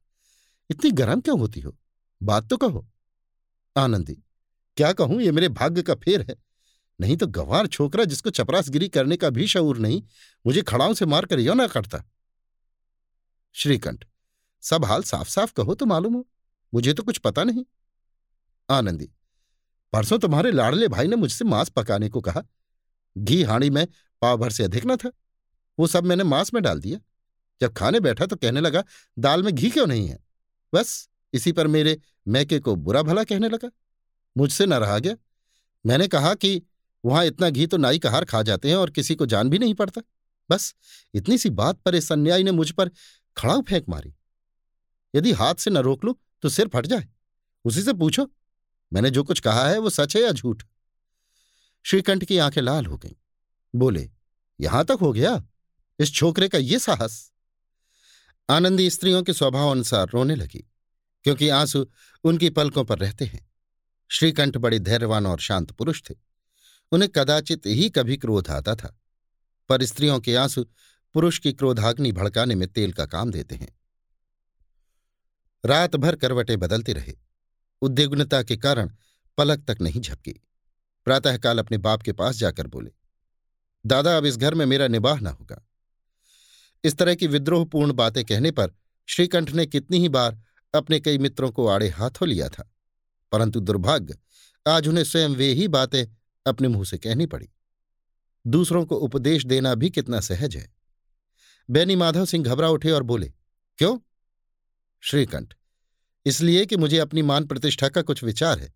इतनी 0.69 0.91
गर्म 0.91 1.21
क्यों 1.21 1.39
होती 1.39 1.61
हो? 1.61 1.75
बात 2.21 2.47
तो 2.49 2.57
कहो। 2.57 2.85
आनंदी, 3.75 4.13
क्या 4.77 4.91
कहूँ, 4.93 5.21
ये 5.21 5.31
मेरे 5.31 5.49
भाग्य 5.49 5.81
का 5.81 5.95
फेर 5.95 6.21
है। 6.21 6.35
नहीं 6.99 7.17
तो 7.17 7.27
गंवार 7.27 7.67
छोकरा 7.67 8.03
जिसको 8.03 8.29
चपरासगिरी 8.29 8.87
करने 8.89 9.17
का 9.17 9.29
भी 9.29 9.47
शऊर 9.47 9.77
नहीं, 9.77 10.01
मुझे 10.45 10.61
खड़ाओं 10.61 10.93
से 10.93 11.05
मारकर 11.05 11.39
यो 11.39 11.53
ना 11.53 11.67
करता 11.67 12.03
श्रीकंठ, 13.55 14.05
सब 14.63 14.85
हाल 14.85 15.03
साफ़ 15.03 15.29
साफ़ 15.29 15.53
कहो 15.53 15.75
तो 15.75 15.85
मालूम 15.85 16.13
हो, 16.13 16.27
मुझे 16.73 16.93
तो 16.93 17.03
कुछ 17.03 17.17
पता 17.17 17.43
नहीं। 17.43 17.65
आनंदी, 18.69 19.09
परसों 19.93 20.19
तुम्हारे 20.19 20.51
लाड़ले 20.51 20.87
भाई 20.87 21.07
ने 21.07 21.15
मुझसे 21.15 21.45
मांस 21.45 21.69
पकाने 21.69 22.09
को 22.09 22.21
कहा। 22.21 22.43
घी 23.15 23.41
हाड़ी 23.43 23.69
में 23.69 23.85
पाव 24.21 24.37
भर 24.37 24.51
से 24.51 24.63
अधिक 24.63 24.85
न 24.85 24.95
था। 24.97 25.11
वो 25.77 25.87
सब 25.87 26.03
मैंने 26.03 26.23
मांस 26.23 26.53
में 26.53 26.61
डाल 26.63 26.79
दिया। 26.79 26.99
जब 27.63 27.73
खाने 27.73 27.99
बैठा 27.99 28.25
तो 28.25 28.35
कहने 28.35 28.61
लगा, 28.61 28.83
दाल 29.19 29.43
में 29.43 29.55
घी 29.55 29.69
क्यों 29.69 29.87
नहीं 29.87 30.07
है? 30.07 30.19
बस 30.73 31.09
इसी 31.33 31.51
पर 31.51 31.67
मेरे 31.67 32.01
मैके 32.27 32.59
को 32.59 32.75
बुरा 32.75 33.01
भला 33.01 33.23
कहने 33.23 33.49
लगा। 33.49 33.71
मुझसे 34.37 34.65
न 34.65 34.73
रहा 34.73 34.99
गया। 34.99 35.15
मैंने 35.85 36.07
कहा 36.07 36.33
कि 36.33 36.61
वहाँ 37.05 37.25
इतना 37.25 37.49
घी 37.49 37.67
तो 37.67 37.77
नाई 37.77 37.99
कहार 37.99 38.25
खा 38.25 38.41
जाते 38.41 38.69
हैं 38.69 38.75
और 38.75 38.89
किसी 38.89 39.15
को 39.15 39.25
जान 39.25 39.49
भी 39.49 39.59
नहीं 39.59 39.73
पड़ता। 39.73 40.01
बस 40.49 40.75
इतनी 41.13 41.37
सी 41.37 41.49
बात 41.49 41.75
पर 41.75 41.95
इस 41.95 42.11
अन्यायी 42.11 42.43
ने 42.43 42.51
मुझ 42.51 42.71
पर 42.71 42.89
खड़ाऊ 43.37 43.61
फेंक 43.61 43.89
मारी। 43.89 44.13
यदि 45.15 45.31
हाथ 45.31 45.55
से 45.55 45.71
न 45.71 45.77
रोक 45.77 46.05
लू 46.05 46.17
तो 46.41 46.49
सिर 46.49 46.67
फट 46.67 46.85
जाए। 46.85 47.07
उसी 47.65 47.81
से 47.81 47.93
पूछो, 47.93 48.31
मैंने 48.93 49.09
जो 49.09 49.23
कुछ 49.23 49.39
कहा 49.39 49.69
है 49.69 49.77
वो 49.77 49.89
सच 49.89 50.15
है 50.15 50.23
या 50.23 50.31
झूठ? 50.31 50.63
श्रीकंठ 51.83 52.25
की 52.25 52.37
आँखें 52.37 52.61
लाल 52.61 52.85
हो 52.85 52.97
गईं। 52.97 53.15
बोले, 53.75 54.09
यहाँ 54.61 54.85
तक 54.85 54.97
हो 55.01 55.13
गया? 55.13 55.43
इस 55.99 56.13
छोकरे 56.13 56.47
का 56.47 56.57
ये 56.57 56.79
साहस? 56.79 57.32
आनंदी 58.49 58.89
स्त्रियों 58.89 59.23
के 59.23 59.33
स्वभाव 59.33 59.69
अनुसार 59.71 60.09
रोने 60.09 60.35
लगी, 60.35 60.59
क्योंकि 61.23 61.49
आँसू 61.49 61.85
उनकी 62.23 62.49
पलकों 62.49 62.83
पर 62.85 62.97
रहते 62.97 63.25
हैं। 63.25 63.51
श्रीकंठ 64.09 64.57
बड़े 64.57 64.79
धैर्यवान 64.79 65.25
और 65.25 65.39
शांत 65.39 65.71
पुरुष 65.71 66.01
थे। 66.09 66.15
उन्हें 66.91 67.11
कदाचित 67.11 67.65
ही 67.65 67.89
कभी 67.89 68.17
क्रोध 68.17 68.49
आता 68.49 68.75
था, 68.75 68.99
पर 69.69 69.83
स्त्रियों 69.83 70.19
के 70.19 70.35
आँसू 70.35 70.65
पुरुष 71.13 71.39
की 71.39 71.53
क्रोधाग्नि 71.53 72.11
भड़काने 72.11 72.55
में 72.55 72.67
तेल 72.67 72.93
का 72.93 73.05
काम 73.05 73.31
देते 73.31 73.55
हैं। 73.55 73.79
रात 75.65 75.95
भर 75.95 76.15
करवटें 76.15 76.59
बदलते 76.59 76.93
रहे। 76.93 77.13
उद्विग्नता 77.81 78.43
के 78.43 78.57
कारण 78.57 78.91
पलक 79.37 79.63
तक 79.67 79.81
नहीं 79.81 80.01
झपकी। 80.01 80.31
प्रातःकाल 81.05 81.59
अपने 81.59 81.77
बाप 81.77 82.01
के 82.01 82.11
पास 82.11 82.35
जाकर 82.35 82.67
बोले, 82.67 82.91
दादा, 83.85 84.17
अब 84.17 84.25
इस 84.25 84.37
घर 84.37 84.53
में 84.53 84.65
मेरा 84.65 84.87
निबाह 84.87 85.19
न 85.19 85.27
होगा। 85.27 85.67
इस 86.83 86.97
तरह 86.97 87.15
की 87.15 87.27
विद्रोहपूर्ण 87.27 87.93
बातें 87.93 88.23
कहने 88.25 88.51
पर 88.51 88.71
श्रीकंठ 89.07 89.51
ने 89.51 89.65
कितनी 89.65 89.99
ही 89.99 90.09
बार 90.09 90.41
अपने 90.73 90.99
कई 90.99 91.17
मित्रों 91.17 91.51
को 91.51 91.67
आड़े 91.67 91.89
हाथों 91.89 92.27
लिया 92.27 92.49
था, 92.49 92.69
परंतु 93.31 93.59
दुर्भाग्य, 93.59 94.17
आज 94.65 94.87
उन्हें 94.87 95.03
स्वयं 95.03 95.29
वे 95.29 95.51
ही 95.51 95.67
बातें 95.67 96.05
अपने 96.45 96.67
मुँह 96.67 96.85
से 96.85 96.97
कहनी 96.97 97.25
पड़ी। 97.25 97.49
दूसरों 98.45 98.85
को 98.85 98.95
उपदेश 98.95 99.45
देना 99.45 99.73
भी 99.75 99.89
कितना 99.89 100.19
सहज 100.19 100.55
है। 100.55 100.71
बैनी 101.69 101.95
माधव 101.95 102.25
सिंह 102.25 102.45
घबरा 102.45 102.69
उठे 102.69 102.91
और 102.91 103.03
बोले, 103.03 103.31
क्यों? 103.79 103.97
श्रीकंठ, 105.03 105.53
इसलिए 106.25 106.65
कि 106.65 106.77
मुझे 106.77 106.97
अपनी 106.97 107.21
मान 107.21 107.45
प्रतिष्ठा 107.45 107.89
का 107.89 108.01
कुछ 108.01 108.23
विचार 108.23 108.59
है। 108.59 108.73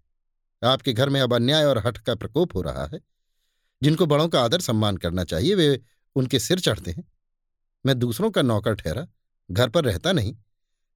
आपके 0.61 0.93
घर 0.93 1.09
में 1.09 1.19
अब 1.21 1.33
अन्याय 1.33 1.65
और 1.65 1.77
हठ 1.77 1.97
का 1.97 2.15
प्रकोप 2.15 2.55
हो 2.55 2.61
रहा 2.61 2.85
है। 2.85 2.99
जिनको 3.81 4.05
बड़ों 4.05 4.27
का 4.27 4.41
आदर 4.41 4.61
सम्मान 4.61 4.97
करना 4.97 5.23
चाहिए, 5.23 5.55
वे 5.55 5.81
उनके 6.15 6.39
सिर 6.39 6.59
चढ़ते 6.59 6.91
हैं। 6.91 7.03
मैं 7.87 7.99
दूसरों 7.99 8.31
का 8.31 8.41
नौकर 8.41 8.73
ठहरा, 8.73 9.07
घर 9.51 9.69
पर 9.69 9.85
रहता 9.85 10.11
नहीं। 10.11 10.37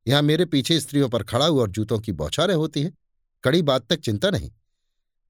यहाँ 0.08 0.22
मेरे 0.22 0.46
पीछे 0.46 0.80
स्त्रियों 0.80 1.10
पर 1.10 1.24
खड़ा 1.24 1.46
हुआ 1.46 1.62
और 1.62 1.70
जूतों 1.70 2.00
की 2.00 2.12
बौछारें 2.12 2.56
होती 2.56 2.82
हैं। 2.82 2.98
कड़ी 3.44 3.62
बात 3.62 3.88
तक 3.88 4.00
चिंता 4.00 4.30
नहीं। 4.30 4.52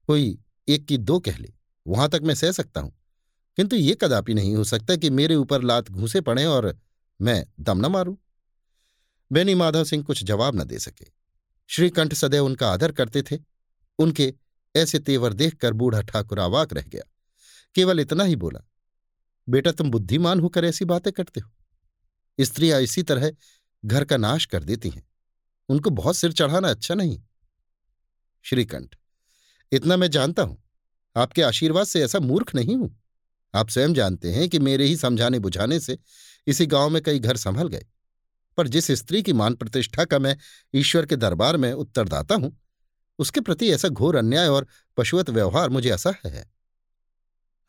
कोई 0.06 0.38
एक 0.68 0.86
की 0.86 0.98
दो 0.98 1.20
कह 1.20 1.36
ले, 1.36 1.52
वहाँ 1.86 2.08
तक 2.08 2.20
मैं 2.22 2.34
सह 2.34 2.52
सकता 2.52 2.80
हूँ। 2.80 2.92
किंतु 3.56 3.76
ये 3.76 3.98
कदापि 4.00 4.34
नहीं 4.34 4.56
हो 4.56 4.64
सकता 4.64 4.96
कि 4.96 5.10
मेरे 5.10 5.34
ऊपर 5.34 5.62
लात 5.62 5.90
घूसे 5.90 6.20
पड़े 6.20 6.44
और 6.44 6.78
मैं 7.20 7.46
दम 7.60 7.78
न 7.78 7.86
मारूं। 7.86 8.16
बेनी 9.32 9.54
माधव 9.54 9.84
सिंह 9.84 10.04
कुछ 10.04 10.24
जवाब 10.24 10.56
न 10.56 10.64
दे 10.64 10.78
सके। 10.78 11.06
श्रीकंठ 11.68 12.14
सदैव 12.14 12.44
उनका 12.44 12.72
आदर 12.72 12.92
करते 12.92 13.22
थे। 13.22 13.38
उनके 13.98 14.34
ऐसे 14.76 14.98
तेवर 14.98 15.32
देखकर 15.32 15.72
बूढ़ा 15.72 16.02
ठाकुर 16.02 16.38
अवाक 16.38 16.72
रह 16.72 16.82
गया। 16.82 17.02
केवल 17.74 18.00
इतना 18.00 18.24
ही 18.24 18.36
बोला 18.36 18.60
बेटा 19.48 19.72
तुम 19.72 19.90
बुद्धिमान 19.90 20.40
होकर 20.40 20.64
ऐसी 20.64 20.84
बातें 20.84 21.12
करते 21.12 21.40
हो। 21.40 22.44
स्त्रियाँ 22.44 22.80
इसी 22.80 23.02
तरह 23.02 23.30
घर 23.84 24.04
का 24.04 24.16
नाश 24.16 24.46
कर 24.46 24.64
देती 24.64 24.90
हैं। 24.90 25.02
उनको 25.68 25.90
बहुत 25.90 26.16
सिर 26.16 26.32
चढ़ाना 26.32 26.68
अच्छा 26.68 26.94
नहीं। 26.94 27.20
श्रीकंठ, 28.44 28.96
इतना 29.72 29.96
मैं 29.96 30.10
जानता 30.10 30.42
हूँ। 30.42 30.62
आपके 31.16 31.42
आशीर्वाद 31.42 31.86
से 31.86 32.02
ऐसा 32.04 32.18
मूर्ख 32.18 32.54
नहीं 32.54 32.76
हूँ। 32.76 32.96
आप 33.54 33.68
स्वयं 33.68 33.94
जानते 33.94 34.32
हैं 34.32 34.48
कि 34.48 34.58
मेरे 34.58 34.84
ही 34.84 34.96
समझाने 34.96 35.38
बुझाने 35.38 35.80
से 35.80 35.98
इसी 36.46 36.66
गाँव 36.66 36.90
में 36.90 37.02
कई 37.02 37.18
घर 37.18 37.36
संभल 37.36 37.68
गए। 37.68 37.86
पर 38.58 38.68
जिस 38.68 38.90
स्त्री 38.90 39.22
की 39.22 39.32
मान 39.32 39.54
प्रतिष्ठा 39.54 40.04
का 40.04 40.18
मैं 40.18 40.36
ईश्वर 40.74 41.06
के 41.06 41.16
दरबार 41.16 41.56
में 41.56 41.72
उत्तरदाता 41.72 42.34
हूँ, 42.34 42.56
उसके 43.18 43.40
प्रति 43.40 43.70
ऐसा 43.70 43.88
घोर 43.88 44.16
अन्याय 44.16 44.48
और 44.48 44.66
पशुवत 44.96 45.30
व्यवहार 45.30 45.68
मुझे 45.68 45.90
असह्य 45.90 46.28
है। 46.28 46.50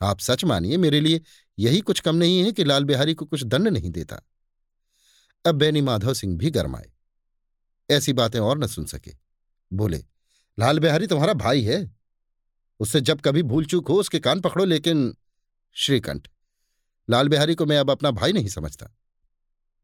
आप 0.03 0.19
सच 0.19 0.43
मानिए, 0.45 0.77
मेरे 0.77 1.01
लिए 1.01 1.21
यही 1.59 1.81
कुछ 1.81 1.99
कम 1.99 2.15
नहीं 2.15 2.43
है 2.43 2.51
कि 2.51 2.63
लाल 2.63 2.83
बिहारी 2.83 3.13
को 3.13 3.25
कुछ 3.25 3.43
दंड 3.43 3.67
नहीं 3.67 3.89
देता। 3.89 4.21
अब 5.45 5.55
बैनी 5.55 5.81
माधव 5.81 6.13
सिंह 6.13 6.37
भी 6.37 6.51
गरमाए। 6.51 6.91
ऐसी 7.89 8.13
बातें 8.13 8.39
और 8.39 8.57
न 8.57 8.67
सुन 8.67 8.85
सके। 8.85 9.11
बोले, 9.73 9.97
लाल 10.59 10.79
बिहारी 10.79 11.07
तुम्हारा 11.07 11.33
भाई 11.33 11.63
है। 11.63 11.91
उससे 12.79 13.01
जब 13.01 13.21
कभी 13.21 13.43
भूल 13.43 13.65
चूक 13.65 13.87
हो, 13.87 13.95
उसके 13.95 14.19
कान 14.19 14.39
पकड़ो, 14.39 14.65
लेकिन 14.65 15.17
श्रीकंठ, 15.73 16.27
लाल 17.09 17.27
बिहारी 17.27 17.55
को 17.55 17.65
मैं 17.65 17.77
अब 17.77 17.91
अपना 17.91 18.11
भाई 18.11 18.33
नहीं 18.33 18.47
समझता। 18.47 18.89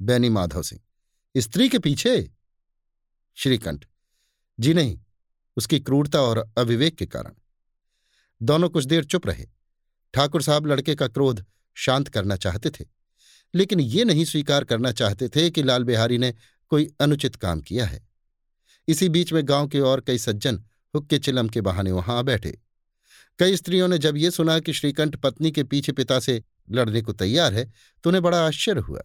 बैनी 0.01 0.29
माधव 0.29 0.63
सिंह, 0.63 0.81
स्त्री 1.37 1.69
के 1.69 1.79
पीछे 1.79 2.31
श्रीकंठ, 3.35 3.85
जी 4.59 4.73
नहीं, 4.73 4.99
उसकी 5.57 5.79
क्रूरता 5.79 6.21
और 6.21 6.51
अविवेक 6.57 6.97
के 6.97 7.05
कारण। 7.05 7.33
दोनों 8.41 8.69
कुछ 8.69 8.85
देर 8.85 9.03
चुप 9.03 9.27
रहे। 9.27 9.58
ठाकुर 10.13 10.41
साहब 10.41 10.65
लड़के 10.65 10.95
का 10.95 11.07
क्रोध 11.07 11.45
शांत 11.77 12.07
करना 12.07 12.35
चाहते 12.35 12.69
थे, 12.69 12.85
लेकिन 13.53 13.79
ये 13.79 14.03
नहीं 14.03 14.25
स्वीकार 14.25 14.63
करना 14.63 14.91
चाहते 14.91 15.29
थे 15.29 15.49
कि 15.51 15.63
लाल 15.63 15.83
बिहारी 15.83 16.17
ने 16.17 16.33
कोई 16.71 16.89
अनुचित 17.01 17.35
काम 17.35 17.61
किया 17.61 17.85
है। 17.85 18.07
इसी 18.87 19.09
बीच 19.09 19.33
में 19.33 19.41
गाँव 19.47 19.67
के 19.67 19.79
और 19.81 20.01
कई 20.01 20.17
सज्जन 20.17 20.63
हुक्के 20.93 21.19
चिलम 21.19 21.49
के 21.49 21.61
बहाने 21.61 21.91
वहाँ 21.91 22.17
आ 22.19 22.21
बैठे। 22.21 22.57
कई 23.39 23.55
स्त्रियों 23.55 23.87
ने 23.87 23.97
जब 23.97 24.17
ये 24.17 24.31
सुना 24.31 24.59
कि 24.59 24.73
श्रीकंठ 24.73 25.15
पत्नी 25.15 25.51
के 25.51 25.63
पीछे 25.63 25.91
पिता 25.91 26.19
से 26.19 26.41
लड़ने 26.71 27.01
को 27.01 27.13
तैयार 27.13 27.53
है 27.53 27.65
तो 28.03 28.09
उन्हें 28.09 28.23
बड़ा 28.23 28.45
आश्चर्य 28.47 28.81
हुआ। 28.81 29.01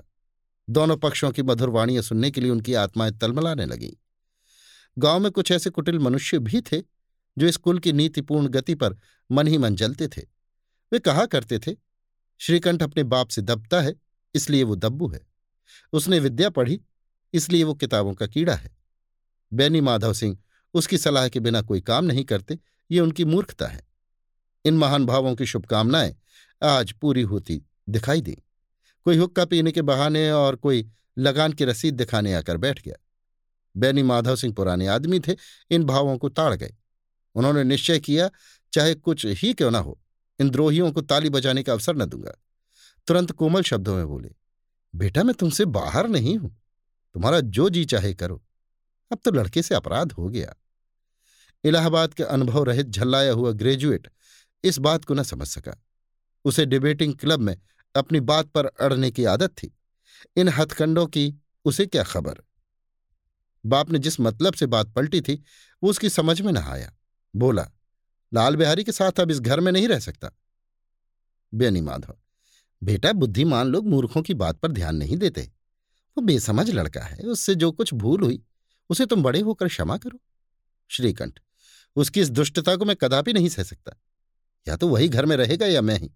दोनों 0.69 0.97
पक्षों 0.97 1.31
की 1.31 1.43
मधुर 1.43 1.71
वाणियाँ 1.71 2.03
सुनने 2.03 2.31
के 2.31 2.41
लिए 2.41 2.51
उनकी 2.51 2.75
आत्माएँ 2.75 3.13
तलमलाने 3.13 3.67
लगीं। 3.67 3.93
गाँव 4.97 5.21
में 5.21 5.31
कुछ 5.33 5.53
ऐसे 5.53 5.71
कुटिल 5.71 5.99
मनुष्य 5.99 6.39
भी 6.39 6.61
थे, 6.63 6.81
जो 7.37 7.47
इस 7.47 7.57
कुल 7.57 7.79
की 7.79 7.93
नीतिपूर्ण 7.93 8.49
गति 8.49 8.75
पर 8.75 8.97
मन 9.31 9.47
ही 9.47 9.59
मन 9.59 9.77
जलते 9.77 10.09
थे। 10.09 10.23
वे 10.95 10.99
कहा 10.99 11.27
करते 11.27 11.59
थे? 11.59 11.77
श्रीकंठ 12.39 12.83
अपने 12.83 13.03
बाप 13.03 13.29
से 13.29 13.43
दबता 13.43 13.81
है, 13.81 13.95
इसलिए 14.35 14.63
वो 14.63 14.77
दब्बू 14.77 15.09
है। 15.09 15.27
उसने 15.93 16.19
विद्या 16.19 16.51
पढ़ी, 16.51 16.81
इसलिए 17.33 17.65
वो 17.65 17.75
किताबों 17.75 18.15
का 18.15 18.27
कीड़ा 18.27 18.55
है। 18.55 18.77
बैनी 19.53 19.81
माधव 19.81 20.13
सिंह 20.13 20.39
उसकी 20.75 20.99
सलाह 20.99 21.29
के 21.29 21.41
बिना 21.41 21.63
कोई 21.63 21.81
काम 21.81 22.05
नहीं 22.05 22.25
करते, 22.25 22.59
ये 22.91 23.01
उनकी 23.01 23.25
मूर्खता 23.25 23.67
है। 23.67 23.87
इन 24.65 24.75
महान 24.75 25.07
भावों 25.07 25.35
की 25.35 25.47
शुभकामनाएँ 25.47 26.17
आज 26.63 26.93
पूरी 26.93 27.23
होती 27.23 27.63
दिखाई 27.89 28.21
दी। 28.21 28.43
कोई 29.05 29.17
हुक्का 29.17 29.45
पीने 29.45 29.73
के 29.73 29.83
बहाने 29.83 30.31
और 30.31 30.57
कोई 30.57 30.91
लगान 31.19 31.53
की 31.53 31.65
रसीद 31.65 31.95
दिखाने 31.95 32.35
आकर 32.35 32.57
बैठ 32.57 32.83
गया। 32.83 32.95
बैनी 33.77 34.03
माधव 34.03 34.37
सिंह 34.37 34.55
पुराने 34.55 34.87
आदमी 34.87 35.21
थे, 35.21 35.37
इन 35.71 35.85
भावों 35.85 36.19
को 36.19 36.29
ताड़ 36.29 36.55
गए। 36.55 36.75
उन्होंने 37.35 37.65
निश्चय 37.65 38.01
किया, 38.01 38.31
चाहे 38.73 38.95
कुछ 38.95 39.27
ही 39.27 39.53
क्यों 39.55 39.71
ना 39.71 39.79
हो 39.79 40.01
इन 40.41 40.51
द्रोहियों 40.51 40.93
को 40.93 41.01
ताली 41.01 41.31
बजाने 41.31 41.63
का 41.63 41.73
अवसर 41.73 41.97
न 41.97 42.05
दूँगा। 42.05 42.33
तुरंत 43.07 43.33
कोमल 43.33 43.63
शब्दों 43.63 43.97
में 43.97 44.07
बोले, 44.07 44.31
बेटा, 44.95 45.23
मैं 45.23 45.35
तुमसे 45.35 45.65
बाहर 45.65 46.09
नहीं 46.09 46.37
हूँ। 46.37 46.61
तुम्हारा 47.15 47.41
जो 47.41 47.69
जी 47.69 47.85
चाहे 47.85 48.15
करो। 48.15 48.45
अब 49.13 49.19
तो 49.25 49.31
लड़के 49.31 49.63
से 49.63 49.75
अपराध 49.75 50.13
हो 50.13 50.29
गया। 50.29 50.55
इलाहाबाद 51.65 52.15
के 52.15 52.23
अनुभव 52.23 52.65
रहित 52.65 52.87
झल्लाया 52.87 53.33
हुआ 53.33 53.53
ग्रेजुएट 53.53 54.09
इस 54.65 54.79
बात 54.79 55.05
को 55.05 55.15
न 55.15 55.23
समझ 55.23 55.47
सका। 55.47 55.85
उसे 56.45 56.67
डिबेटिंग 56.67 57.15
क्लब 57.15 57.41
में 57.41 57.57
अपनी 57.97 58.21
बात 58.21 58.47
पर 58.47 58.67
अड़ने 58.67 59.11
की 59.11 59.25
आदत 59.25 59.49
थी। 59.49 59.79
इन 60.37 60.49
हथकंडों 60.49 61.07
की 61.07 61.35
उसे 61.65 61.87
क्या 61.87 62.03
खबर? 62.03 62.35
बाप 63.67 63.91
ने 63.91 63.99
जिस 63.99 64.21
मतलब 64.21 64.55
से 64.55 64.67
बात 64.67 64.89
पलटी 64.89 65.21
थी, 65.21 65.45
वो 65.83 65.91
उसकी 65.91 66.11
समझ 66.11 66.41
में 66.41 66.53
न 66.53 66.57
आया। 66.57 66.93
बोला 67.37 67.71
लाल 68.35 68.57
बिहारी 68.57 68.85
के 68.85 68.93
साथ 68.93 69.21
अब 69.21 69.31
इस 69.31 69.41
घर 69.41 69.61
में 69.61 69.73
नहीं 69.73 69.89
रह 69.89 69.99
सकता। 69.99 70.31
बेनी 71.55 71.81
माधव, 71.81 72.17
बेटा 72.83 73.13
बुद्धिमान 73.13 73.67
लोग 73.67 73.89
मूर्खों 73.89 74.23
की 74.23 74.35
बात 74.35 74.57
पर 74.57 74.73
ध्यान 74.73 74.97
नहीं 74.97 75.17
देते। 75.17 75.53
वो 76.17 76.23
बेसमझ 76.23 76.71
लड़का 76.71 77.01
है, 77.01 77.19
उससे 77.19 77.55
जो 77.55 77.73
कुछ 77.73 77.95
भूल 77.95 78.23
हुई, 78.23 78.45
उसे 78.91 79.07
तुम 79.07 79.23
बड़े 79.23 79.41
होकर 79.41 79.69
क्षमा 79.69 79.97
करो। 79.97 80.21
श्रीकंठ, 80.89 81.41
उसकी 81.97 82.21
इस 82.21 82.31
दुष्टता 82.31 82.77
को 82.77 82.85
मैं 82.85 82.97
कदापि 82.97 83.33
नहीं 83.33 83.49
सह 83.49 83.63
सकता। 83.63 84.01
या 84.69 84.77
तो 84.77 84.89
वही 84.89 85.09
घर 85.09 85.27
में 85.27 85.37
रहेगा 85.37 85.67
या 85.67 85.81
मैं 85.81 85.99
ही। 85.99 86.11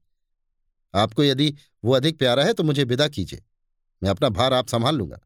आपको 0.94 1.24
यदि 1.24 1.54
वो 1.84 1.92
अधिक 1.92 2.18
प्यारा 2.18 2.44
है 2.44 2.52
तो 2.52 2.62
मुझे 2.62 2.84
विदा 2.84 3.08
कीजिए। 3.08 3.44
मैं 4.02 4.10
अपना 4.10 4.28
भार 4.28 4.52
आप 4.52 4.68
संभाल 4.68 4.96
लूँगा। 4.96 5.18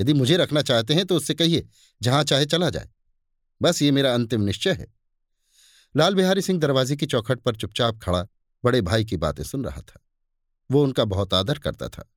यदि 0.00 0.12
मुझे 0.12 0.36
रखना 0.36 0.62
चाहते 0.62 0.94
हैं 0.94 1.06
तो 1.06 1.16
उससे 1.16 1.34
कहिए, 1.34 1.68
जहाँ 2.02 2.24
चाहे 2.24 2.46
चला 2.46 2.70
जाए। 2.70 2.88
बस 3.62 3.82
ये 3.82 3.90
मेरा 3.90 4.14
अंतिम 4.14 4.40
निश्चय 4.40 4.72
है। 4.72 4.99
लाल 5.96 6.14
बिहारी 6.14 6.42
सिंह 6.42 6.58
दरवाजे 6.60 6.96
की 6.96 7.06
चौखट 7.06 7.40
पर 7.40 7.56
चुपचाप 7.56 7.98
खड़ा 7.98 8.26
बड़े 8.64 8.80
भाई 8.80 9.04
की 9.04 9.16
बातें 9.16 9.42
सुन 9.44 9.64
रहा 9.64 9.80
था। 9.80 10.00
वो 10.70 10.82
उनका 10.84 11.04
बहुत 11.04 11.34
आदर 11.34 11.58
करता 11.58 11.88
था। 11.88 12.08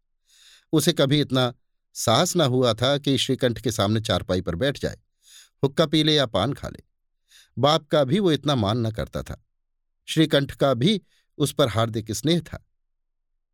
उसे 0.74 0.94
कभी 0.94 1.20
इतना 1.22 1.54
साहस 1.96 2.36
न 2.36 2.42
हुआ 2.42 2.74
था 2.74 2.98
कि 2.98 3.18
श्रीकंठ 3.18 3.62
के 3.62 3.72
सामने 3.72 4.02
चारपाई 4.02 4.42
पर 4.42 4.56
बैठ 4.56 4.80
जाए, 4.80 4.98
हुक्का 5.64 5.86
पी 5.86 6.04
ले 6.04 6.16
या 6.16 6.26
पान 6.26 6.54
खा 6.54 6.68
ले। 6.68 6.84
बाप 7.58 7.88
का 7.88 8.04
भी 8.04 8.20
वो 8.20 8.32
इतना 8.32 8.56
मान 8.56 8.86
न 8.88 8.92
करता 8.92 9.24
था। 9.24 9.44
श्रीकंठ 10.08 10.52
का 10.52 10.74
भी 10.74 11.02
उस 11.38 11.54
पर 11.54 11.68
हार्दिक 11.68 12.12
स्नेह 12.12 12.40
था। 12.40 12.66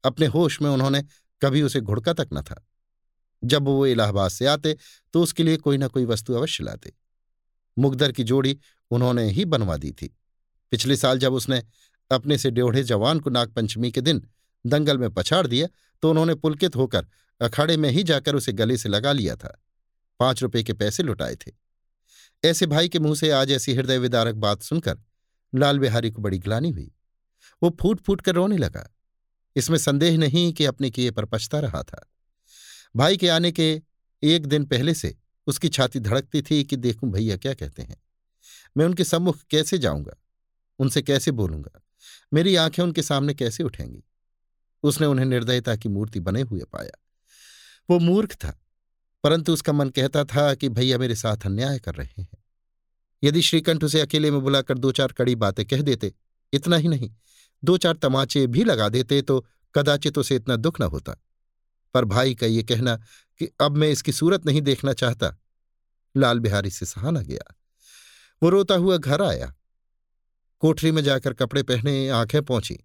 अपने 0.04 0.26
होश 0.26 0.62
में 0.62 0.70
उन्होंने 0.70 1.04
कभी 1.42 1.62
उसे 1.62 1.82
घुड़का 1.82 2.14
तक 2.14 2.30
न 2.34 2.42
था। 2.42 2.66
जब 3.44 3.64
वो 3.64 3.86
इलाहाबाद 3.86 4.32
से 4.32 4.46
आते 4.46 4.76
तो 5.14 5.22
उसके 5.24 5.44
लिए 5.44 5.58
कोई 5.58 5.78
ना 5.78 5.88
कोई 5.88 6.06
वस्तु 6.06 6.34
अवश्य 6.34 6.64
लाते। 6.64 6.94
मुगदर 7.78 8.12
की 8.12 8.24
जोड़ी 8.24 8.58
उन्होंने 8.92 9.30
ही 9.30 9.46
बनवा 9.46 9.78
दी 9.78 9.92
थी। 9.92 10.16
पिछले 10.72 10.96
साल 10.96 11.20
जब 11.20 11.34
उसने 11.34 11.62
अपने 12.12 12.38
से 12.38 12.52
ड्योढ़े 12.52 12.84
जवान 12.84 13.20
को 13.20 13.30
नागपंचमी 13.30 13.92
के 13.92 14.02
दिन 14.02 14.22
दंगल 14.66 14.98
में 14.98 15.10
पछाड़ 15.10 15.46
दिया 15.48 15.68
तो 16.04 16.10
उन्होंने 16.10 16.36
पुलकित 16.36 16.76
होकर 16.76 17.08
अखाड़े 17.42 17.78
में 17.78 17.90
ही 17.90 18.04
जाकर 18.04 18.36
उसे 18.36 18.54
गले 18.54 18.78
से 18.78 18.90
लगा 18.90 19.12
लिया 19.12 19.36
था। 19.36 19.60
पाँच 20.20 20.42
रुपए 20.44 20.64
के 20.64 20.74
पैसे 20.74 21.04
लुटाए 21.04 21.36
थे। 21.36 21.52
ऐसे 22.44 22.66
भाई 22.66 22.90
के 22.90 23.00
मुँह 23.00 23.16
से 23.16 23.30
आज 23.32 23.52
ऐसी 23.52 23.74
हृदय 23.74 23.98
विदारक 23.98 24.36
बात 24.36 24.62
सुनकर 24.62 24.98
लाल 25.54 25.80
बिहारी 25.80 26.12
को 26.12 26.22
बड़ी 26.22 26.40
ग्लानी 26.40 26.70
हुई। 26.70 26.92
वो 27.64 27.78
फूट 27.82 28.02
फूट 28.02 28.22
कर 28.22 28.36
रोने 28.36 28.58
लगा। 28.58 28.90
इसमें 29.56 29.78
संदेह 29.78 30.18
नहीं 30.18 30.52
कि 30.54 30.66
अपने 30.66 30.90
किए 30.90 31.12
पर 31.12 31.26
पछता 31.26 31.60
रहा 31.60 31.84
था। 31.84 32.06
भाई 32.96 33.18
के 33.18 33.30
आने 33.30 33.52
के 33.52 33.82
एक 34.24 34.46
दिन 34.46 34.66
पहले 34.66 34.94
से 34.94 35.16
उसकी 35.48 35.70
छाती 35.70 36.00
धड़कती 36.00 36.42
थी 36.42 36.64
कि 36.64 36.76
देखूँ 36.76 37.12
भैया 37.12 37.38
क्या 37.38 37.54
कहते 37.54 37.82
हैं। 37.82 37.98
मैं 38.76 38.86
उनके 38.86 39.04
सम्मुख 39.04 39.38
कैसे 39.50 39.78
जाऊँगा? 39.78 40.16
उनसे 40.80 41.02
कैसे 41.02 41.32
बोलूँगा? 41.32 41.82
मेरी 42.34 42.56
आँखें 42.56 42.84
उनके 42.84 43.02
सामने 43.02 43.34
कैसे 43.34 43.64
उठेंगी? 43.64 44.04
उसने 44.84 45.08
उन्हें 45.08 45.26
निर्दयता 45.26 45.76
की 45.76 45.90
मूर्ति 45.90 46.20
बने 46.20 46.42
हुए 46.42 46.64
पाया। 46.64 47.04
वो 47.90 48.00
मूर्ख 48.00 48.34
था, 48.36 48.60
परंतु 49.24 49.54
उसका 49.54 49.74
मन 49.74 49.90
कहता 49.90 50.24
था 50.24 50.54
कि 50.56 50.70
भैया 50.70 50.98
मेरे 50.98 51.16
साथ 51.16 51.46
अन्याय 51.46 51.80
कर 51.80 51.96
रहे 51.96 52.22
हैं। 52.22 52.38
यदि 53.24 53.42
श्रीकंठ 53.42 53.84
उसे 53.84 54.02
अकेले 54.02 54.32
में 54.32 54.42
बुलाकर 54.42 54.78
दो 54.78 54.92
चार 54.92 55.12
कड़ी 55.12 55.36
बातें 55.36 55.66
कह 55.66 55.82
देते, 55.82 56.14
इतना 56.54 56.76
ही 56.76 56.88
नहीं, 56.88 57.12
दो 57.64 57.78
चार 57.78 57.96
तमाचे 57.96 58.46
भी 58.48 58.64
लगा 58.64 58.90
देते 58.90 59.22
तो 59.22 59.46
कदाचित 59.76 60.18
उसे 60.18 60.36
इतना 60.36 60.56
दुख 60.56 60.82
न 60.82 60.84
होता। 60.84 61.16
पर 61.94 62.06
भाई 62.06 62.36
का 62.36 62.48
ये 62.48 62.64
कहना 62.64 62.96
कि 63.40 63.50
अब 63.62 63.78
मैं 63.78 63.90
इसकी 63.90 64.12
सूरत 64.12 64.46
नहीं 64.46 64.62
देखना 64.62 64.94
चाहता, 64.94 65.36
लाल 66.16 66.40
बिहारी 66.40 66.70
से 66.70 66.86
सहा 66.86 67.12
गया। 67.12 67.56
वो 68.44 68.50
रोता 68.50 68.76
हुआ 68.76 68.98
घर 68.98 69.22
आया। 69.22 69.56
कोठरी 70.60 70.92
में 70.92 71.04
जाकर 71.04 71.34
कपड़े 71.34 71.64
पहने 71.64 72.10
आँखें 72.10 72.46
पहुँची, 72.46 72.78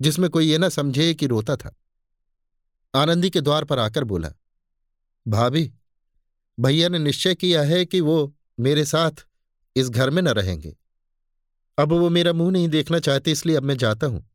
जिसमें 0.00 0.30
कोई 0.30 0.46
ये 0.46 0.58
न 0.58 0.68
समझे 0.68 1.14
कि 1.14 1.26
रोता 1.26 1.56
था। 1.56 1.76
आनंदी 2.94 3.30
के 3.30 3.40
द्वार 3.40 3.64
पर 3.64 3.78
आकर 3.78 4.04
बोला, 4.04 4.32
भाभी, 5.28 5.72
भैया 6.60 6.88
ने 6.88 6.98
निश्चय 6.98 7.34
किया 7.34 7.62
है 7.62 7.84
कि 7.84 8.00
वो 8.00 8.36
मेरे 8.60 8.84
साथ 8.84 9.10
इस 9.76 9.90
घर 9.90 10.10
में 10.10 10.22
न 10.22 10.28
रहेंगे। 10.28 10.76
अब 11.78 11.92
वो 11.92 12.08
मेरा 12.08 12.32
मुँह 12.32 12.52
नहीं 12.52 12.68
देखना 12.68 12.98
चाहते, 12.98 13.32
इसलिए 13.32 13.56
अब 13.56 13.62
मैं 13.62 13.76
जाता 13.76 14.06
हूँ। 14.06 14.30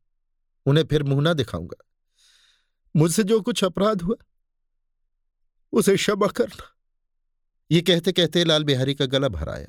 उन्हें 0.66 0.84
फिर 0.84 1.02
मुँह 1.02 1.22
ना 1.22 1.32
दिखाऊँगा। 1.32 1.84
मुझसे 2.96 3.22
जो 3.22 3.40
कुछ 3.40 3.64
अपराध 3.64 4.02
हुआ, 4.02 4.16
उसे 5.72 5.96
क्षमा 5.96 6.26
करना। 6.26 6.76
ये 7.70 7.80
कहते 7.80 8.12
कहते 8.12 8.44
लाल 8.44 8.64
बिहारी 8.64 8.94
का 8.94 9.06
गला 9.06 9.28
भर 9.28 9.48
आया। 9.48 9.68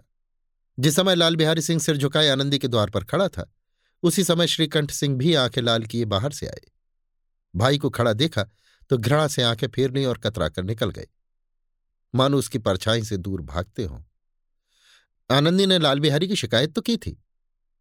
जिस 0.79 0.95
समय 0.95 1.15
लाल 1.15 1.35
बिहारी 1.35 1.61
सिंह 1.61 1.79
सिर 1.79 1.97
झुकाए 1.97 2.27
आनंदी 2.27 2.59
के 2.59 2.67
द्वार 2.67 2.89
पर 2.89 3.03
खड़ा 3.03 3.27
था, 3.27 3.51
उसी 4.03 4.23
समय 4.23 4.47
श्रीकंठ 4.47 4.91
सिंह 4.91 5.17
भी 5.17 5.33
आँखें 5.33 5.61
लाल 5.61 5.83
किए 5.83 6.05
बाहर 6.05 6.31
से 6.31 6.47
आए। 6.47 6.61
भाई 7.55 7.77
को 7.77 7.89
खड़ा 7.89 8.13
देखा 8.13 8.43
तो 8.89 8.97
घृणा 8.97 9.27
से 9.27 9.43
आँखें 9.43 9.67
फेरने 9.67 10.05
और 10.05 10.17
कतरा 10.17 10.49
कर 10.49 10.63
निकल 10.63 10.89
गए। 10.89 11.07
मानो 12.15 12.37
उसकी 12.37 12.57
परछाई 12.57 13.03
से 13.03 13.17
दूर 13.17 13.41
भागते 13.41 13.83
हों। 13.83 14.01
आनंदी 15.29 15.65
ने 15.65 15.79
लाल 15.79 15.99
बिहारी 15.99 16.27
की 16.27 16.35
शिकायत 16.35 16.73
तो 16.73 16.81
की 16.81 16.97
थी, 16.97 17.23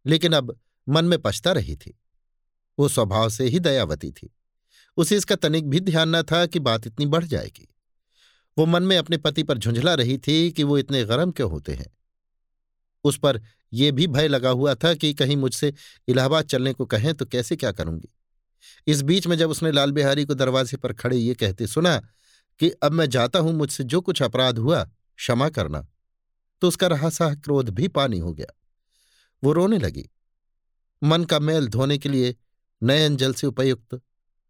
लेकिन 0.05 0.33
अब 0.33 0.59
मन 0.89 1.05
में 1.05 1.19
पछता 1.19 1.51
रही 1.51 1.75
थी। 1.75 1.99
वो 2.79 2.87
स्वभाव 2.89 3.29
से 3.29 3.45
ही 3.45 3.59
दयावती 3.59 4.11
थी। 4.11 4.35
उसे 4.97 5.17
इसका 5.17 5.35
तनिक 5.35 5.69
भी 5.69 5.79
ध्यान 5.79 6.15
न 6.15 6.23
था 6.23 6.45
कि 6.45 6.59
बात 6.59 6.87
इतनी 6.87 7.05
बढ़ 7.05 7.23
जाएगी। 7.23 7.67
वो 8.57 8.65
मन 8.65 8.83
में 8.83 8.97
अपने 8.97 9.17
पति 9.17 9.43
पर 9.43 9.57
झुंझला 9.57 9.93
रही 9.93 10.17
थी 10.17 10.51
कि 10.51 10.63
वो 10.63 10.77
इतने 10.77 11.03
गर्म 11.05 11.31
क्यों 11.31 11.51
होते 11.51 11.73
हैं। 11.73 11.87
उस 13.05 13.19
पर 13.19 13.41
यह 13.73 13.91
भी 13.91 14.07
भय 14.07 14.27
लगा 14.27 14.49
हुआ 14.49 14.75
था 14.75 14.93
कि 14.93 15.13
कहीं 15.13 15.37
मुझसे 15.37 15.73
इलाहाबाद 16.07 16.45
चलने 16.45 16.73
को 16.73 16.85
कहें 16.85 17.13
तो 17.13 17.25
कैसे 17.25 17.55
क्या 17.55 17.71
करूँगी? 17.71 18.09
इस 18.87 19.01
बीच 19.01 19.27
में 19.27 19.37
जब 19.37 19.49
उसने 19.49 19.71
लाल 19.71 19.91
बिहारी 19.91 20.25
को 20.25 20.33
दरवाजे 20.33 20.77
पर 20.77 20.93
खड़े 20.93 21.17
ये 21.17 21.33
कहते 21.33 21.67
सुना 21.67 21.97
कि 22.59 22.69
अब 22.69 22.91
मैं 22.91 23.09
जाता 23.09 23.39
हूँ, 23.39 23.53
मुझसे 23.53 23.83
जो 23.83 24.01
कुछ 24.01 24.21
अपराध 24.23 24.57
हुआ, 24.57 24.83
क्षमा 25.17 25.49
करना। 25.49 25.87
तो 26.61 26.67
उसका 26.67 26.87
रहा 26.87 27.09
साह 27.09 27.35
क्रोध 27.35 27.69
भी 27.69 27.87
पानी 27.87 28.19
हो 28.19 28.33
गया। 28.33 28.59
वो 29.43 29.53
रोने 29.53 29.77
लगी। 29.77 30.09
मन 31.03 31.23
का 31.23 31.39
मैल 31.39 31.67
धोने 31.67 31.97
के 31.97 32.09
लिए 32.09 32.35
नयन 32.83 33.15
जल 33.15 33.33
से 33.33 33.47
उपयुक्त 33.47 34.01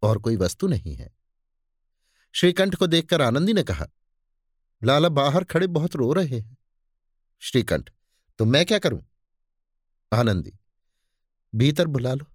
और 0.02 0.18
कोई 0.18 0.36
वस्तु 0.36 0.68
नहीं 0.68 0.94
है। 0.94 1.14
श्रीकंठ 2.32 2.74
को 2.74 2.86
देखकर 2.86 3.22
आनंदी 3.22 3.52
ने 3.52 3.62
कहा, 3.62 3.86
लाला, 4.84 5.08
बाहर 5.08 5.44
खड़े 5.44 5.66
बहुत 5.66 5.96
रो 5.96 6.12
रहे 6.12 6.38
हैं। 6.38 6.58
श्रीकंठ 7.40 7.90
तो 8.38 8.44
मैं 8.44 8.64
क्या 8.66 8.78
करूँ? 8.78 9.02
आनंदी, 10.12 10.52
भीतर 11.54 11.86
बुला 11.86 12.14
लो। 12.14 12.26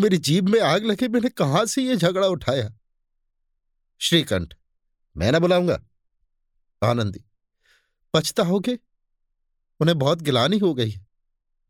मेरी 0.00 0.18
जीभ 0.18 0.48
में 0.48 0.60
आग 0.60 0.84
लगे, 0.84 1.08
मैंने 1.08 1.28
कहाँ 1.28 1.64
से 1.66 1.82
ये 1.82 1.96
झगड़ा 1.96 2.26
उठाया? 2.26 2.70
श्रीकंठ, 4.00 4.54
मैं 5.16 5.32
ना 5.32 5.38
बुलाऊँगा? 5.38 5.82
आनंदी, 6.82 7.24
पछता 8.14 8.42
होगे 8.42 8.78
उन्हें 9.80 9.98
बहुत 9.98 10.22
गिलानी 10.22 10.58
हो 10.58 10.74
गई। 10.74 10.94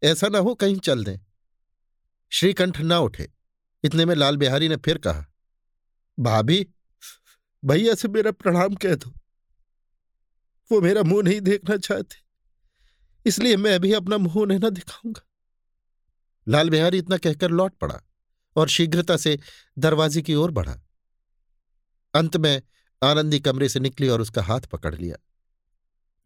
ऐसा 0.03 0.29
ना 0.29 0.38
हो 0.38 0.55
कहीं 0.55 0.79
चल 0.79 1.05
दें। 1.05 1.16
श्रीकंठ 2.31 2.81
ना 2.81 2.98
उठे। 2.98 3.29
इतने 3.85 4.05
में 4.05 4.14
लाल 4.14 4.37
बिहारी 4.37 4.68
ने 4.68 4.77
फिर 4.77 4.98
कहा, 4.98 5.24
भाभी, 6.18 6.66
भैया 7.64 7.94
से 7.94 8.09
मेरा 8.09 8.31
प्रणाम 8.31 8.74
कह 8.74 8.94
दो। 8.94 9.11
वो 10.72 10.81
मेरा 10.81 11.03
मुँह 11.03 11.22
नहीं 11.22 11.40
देखना 11.40 11.77
चाहते। 11.77 12.23
इसलिए 13.26 13.56
मैं 13.56 13.78
भी 13.80 13.92
अपना 13.92 14.18
मुँह 14.18 14.34
उन्हें 14.34 14.58
न 14.58 14.70
दिखाऊँगा। 14.70 15.26
लाल 16.46 16.70
बिहारी 16.70 16.98
इतना 16.98 17.16
कहकर 17.16 17.50
लौट 17.50 17.74
पड़ा 17.74 18.00
और 18.56 18.68
शीघ्रता 18.68 19.16
से 19.16 19.38
दरवाजे 19.78 20.22
की 20.22 20.34
ओर 20.34 20.50
बढ़ा। 20.50 20.80
अंत 22.14 22.37
में 22.37 22.62
आनंदी 23.02 23.40
कमरे 23.40 23.68
से 23.68 23.80
निकली 23.80 24.08
और 24.08 24.20
उसका 24.20 24.42
हाथ 24.42 24.60
पकड़ 24.60 24.94
लिया। 24.94 25.16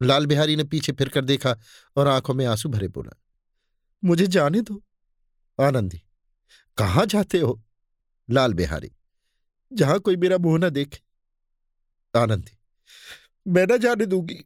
लाल 0.00 0.26
बिहारी 0.26 0.56
ने 0.56 0.64
पीछे 0.64 0.92
फिरकर 0.92 1.24
देखा 1.24 1.56
और 1.96 2.08
आँखों 2.08 2.34
में 2.34 2.44
आँसू 2.46 2.68
भरे 2.68 2.88
बोला, 2.88 3.16
मुझे 4.02 4.26
जाने 4.26 4.61
दो। 4.61 4.82
आनंदी, 5.58 6.02
कहाँ 6.78 7.06
जाते 7.06 7.38
हो? 7.38 7.61
लाल 8.28 8.54
बिहारी, 8.54 8.90
जहाँ 9.72 9.98
कोई 10.00 10.16
मेरा 10.16 10.38
मुँह 10.38 10.58
ना 10.58 10.68
देखे। 10.68 11.00
आनंदी, 12.14 12.58
मैं 13.46 13.66
ना 13.66 13.76
जाने 13.76 14.06
दूँगी। 14.06 14.44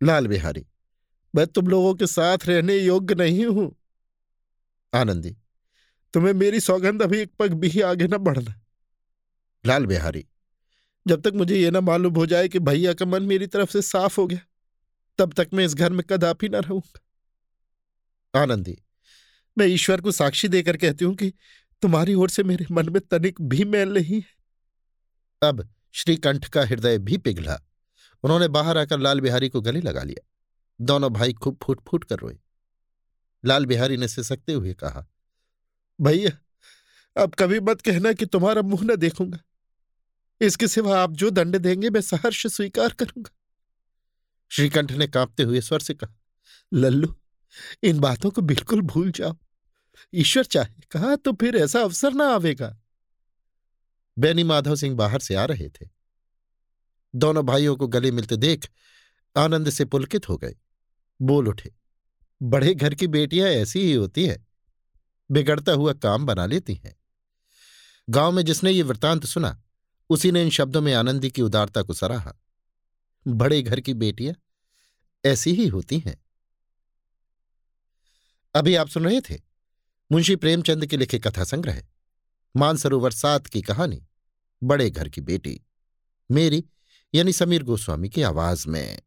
लाल 0.00 0.26
बिहारी 0.26 0.66
मैं 1.34 1.46
तुम 1.46 1.66
लोगों 1.66 1.94
के 1.94 2.06
साथ 2.06 2.46
रहने 2.46 2.76
योग्य 2.76 3.14
नहीं 3.14 3.44
हूँ। 3.46 3.74
आनंदी, 4.92 5.30
तुम्हें 6.14 6.32
मेरी 6.34 6.60
सौगंध 6.60 7.02
अभी 7.02 7.18
एक 7.18 7.32
पग 7.38 7.52
भी 7.54 7.80
आगे 7.80 8.06
न 8.06 8.16
बढ़ना। 8.18 8.54
लाल 9.64 9.86
बिहारी, 9.86 10.24
जब 11.06 11.20
तक 11.22 11.32
मुझे 11.34 11.56
यह 11.56 11.70
ना 11.70 11.80
मालूम 11.80 12.14
हो 12.14 12.26
जाए 12.26 12.48
कि 12.48 12.58
भैया 12.58 12.92
का 12.92 13.06
मन 13.06 13.22
मेरी 13.22 13.46
तरफ़ 13.46 13.70
से 13.70 13.82
साफ़ 13.82 14.20
हो 14.20 14.26
गया, 14.26 14.40
तब 15.18 15.32
तक 15.32 15.48
मैं 15.54 15.64
इस 15.64 15.74
घर 15.74 15.92
में 15.92 16.04
कदापि 16.10 16.48
न 16.48 16.54
रहूँगा। 16.54 18.40
आनंदी, 18.42 18.76
मैं 19.58 19.66
ईश्वर 19.66 20.00
को 20.00 20.12
साक्षी 20.12 20.48
देकर 20.48 20.76
कहती 20.76 21.04
हूँ 21.04 21.14
कि 21.14 21.32
तुम्हारी 21.82 22.14
ओर 22.14 22.30
से 22.30 22.42
मेरे 22.42 22.66
मन 22.70 22.88
में 22.88 23.00
तनिक 23.00 23.40
भी 23.40 23.64
मैल 23.64 23.92
नहीं 23.94 24.20
है। 24.20 25.48
अब 25.48 25.68
श्रीकंठ 25.92 26.48
का 26.48 26.64
हृदय 26.64 26.98
भी 26.98 27.16
पिघला। 27.16 27.58
उन्होंने 28.24 28.48
बाहर 28.48 28.78
आकर 28.78 28.98
लाल 28.98 29.20
बिहारी 29.20 29.48
को 29.48 29.60
गले 29.60 29.80
लगा 29.80 30.02
लिया। 30.02 30.26
दोनों 30.80 31.12
भाई 31.12 31.32
खूब 31.32 31.58
फूट 31.62 31.80
फूट 31.88 32.04
कर 32.04 32.18
रोए। 32.18 32.38
लाल 33.44 33.66
बिहारी 33.66 33.96
ने 33.96 34.08
सिसकते 34.08 34.52
हुए 34.52 34.72
कहा, 34.74 35.06
भैया 35.98 36.30
अब 37.16 37.34
कभी 37.34 37.60
मत 37.60 37.80
कहना 37.80 38.12
कि 38.12 38.26
तुम्हारा 38.26 38.62
मुँह 38.62 38.84
न 38.84 38.96
देखूँगा। 38.96 39.38
इसके 40.40 40.68
सिवा 40.68 40.98
आप 40.98 41.12
जो 41.12 41.30
दंड 41.30 41.56
देंगे, 41.56 41.90
मैं 41.90 42.00
सहर्ष 42.00 42.46
स्वीकार 42.46 42.92
करूँगा। 42.92 43.30
श्रीकंठ 44.50 44.92
ने 44.92 45.06
कांपते 45.06 45.42
हुए 45.42 45.60
स्वर 45.60 45.80
से 45.80 45.94
कहा, 45.94 46.14
लल्लू, 46.72 47.14
इन 47.82 48.00
बातों 48.00 48.30
को 48.30 48.42
बिल्कुल 48.42 48.80
भूल 48.82 49.10
जाओ। 49.10 49.36
ईश्वर 50.14 50.44
चाहे 50.44 50.82
कहा 50.90 51.14
तो 51.16 51.32
फिर 51.32 51.56
ऐसा 51.56 51.80
अवसर 51.80 52.12
ना 52.12 52.28
आवेगा। 52.28 52.76
बैनी 54.16 54.44
माधव 54.44 54.76
सिंह 54.76 54.96
बाहर 54.96 55.20
से 55.20 55.34
आ 55.34 55.44
रहे 55.44 55.68
थे। 55.70 55.88
दोनों 57.14 57.44
भाइयों 57.46 57.76
को 57.76 57.86
गले 57.88 58.10
मिलते 58.10 58.36
देख 58.36 58.68
आनंद 59.36 59.70
से 59.70 59.84
पुलकित 59.84 60.28
हो 60.28 60.36
गए। 60.36 60.56
बोल 61.22 61.48
उठे, 61.48 61.72
बड़े 62.42 62.74
घर 62.74 62.94
की 62.94 63.06
बेटियाँ 63.06 63.48
ऐसी 63.48 63.80
ही 63.80 63.92
होती 63.92 64.26
हैं, 64.26 64.46
बिगड़ता 65.30 65.72
हुआ 65.72 65.92
काम 65.92 66.26
बना 66.26 66.46
लेती 66.46 66.74
हैं। 66.74 66.96
गाँव 68.10 68.32
में 68.32 68.42
जिसने 68.42 68.70
ये 68.70 68.82
वृतांत 68.82 69.26
सुना, 69.26 69.62
उसी 70.10 70.30
ने 70.32 70.42
इन 70.42 70.50
शब्दों 70.50 70.80
में 70.80 70.94
आनंदी 70.94 71.30
की 71.30 71.42
उदारता 71.42 71.82
को 71.82 71.94
सराहा। 71.94 72.34
बड़े 73.26 73.62
घर 73.62 73.80
की 73.80 73.94
बेटियाँ 73.94 74.34
ऐसी 75.24 75.52
ही 75.52 75.66
होती 75.66 75.98
हैं। 75.98 76.16
अभी 78.54 78.74
आप 78.74 78.88
सुन 78.88 79.04
रहे 79.04 79.20
थे 79.20 79.38
मुंशी 80.12 80.36
प्रेमचंद 80.36 80.86
के 80.86 80.96
लिखे 80.96 81.18
कथा 81.18 81.44
संग्रह, 81.44 81.82
मानसरोवर 82.56 83.10
सात 83.10 83.46
की 83.46 83.62
कहानी, 83.62 84.06
बड़े 84.62 84.90
घर 84.90 85.08
की 85.08 85.20
बेटी, 85.20 85.60
मेरी 86.30 86.64
यानी 87.14 87.32
समीर 87.32 87.62
गोस्वामी 87.62 88.08
की 88.08 88.22
आवाज़ 88.22 88.68
में। 88.68 89.00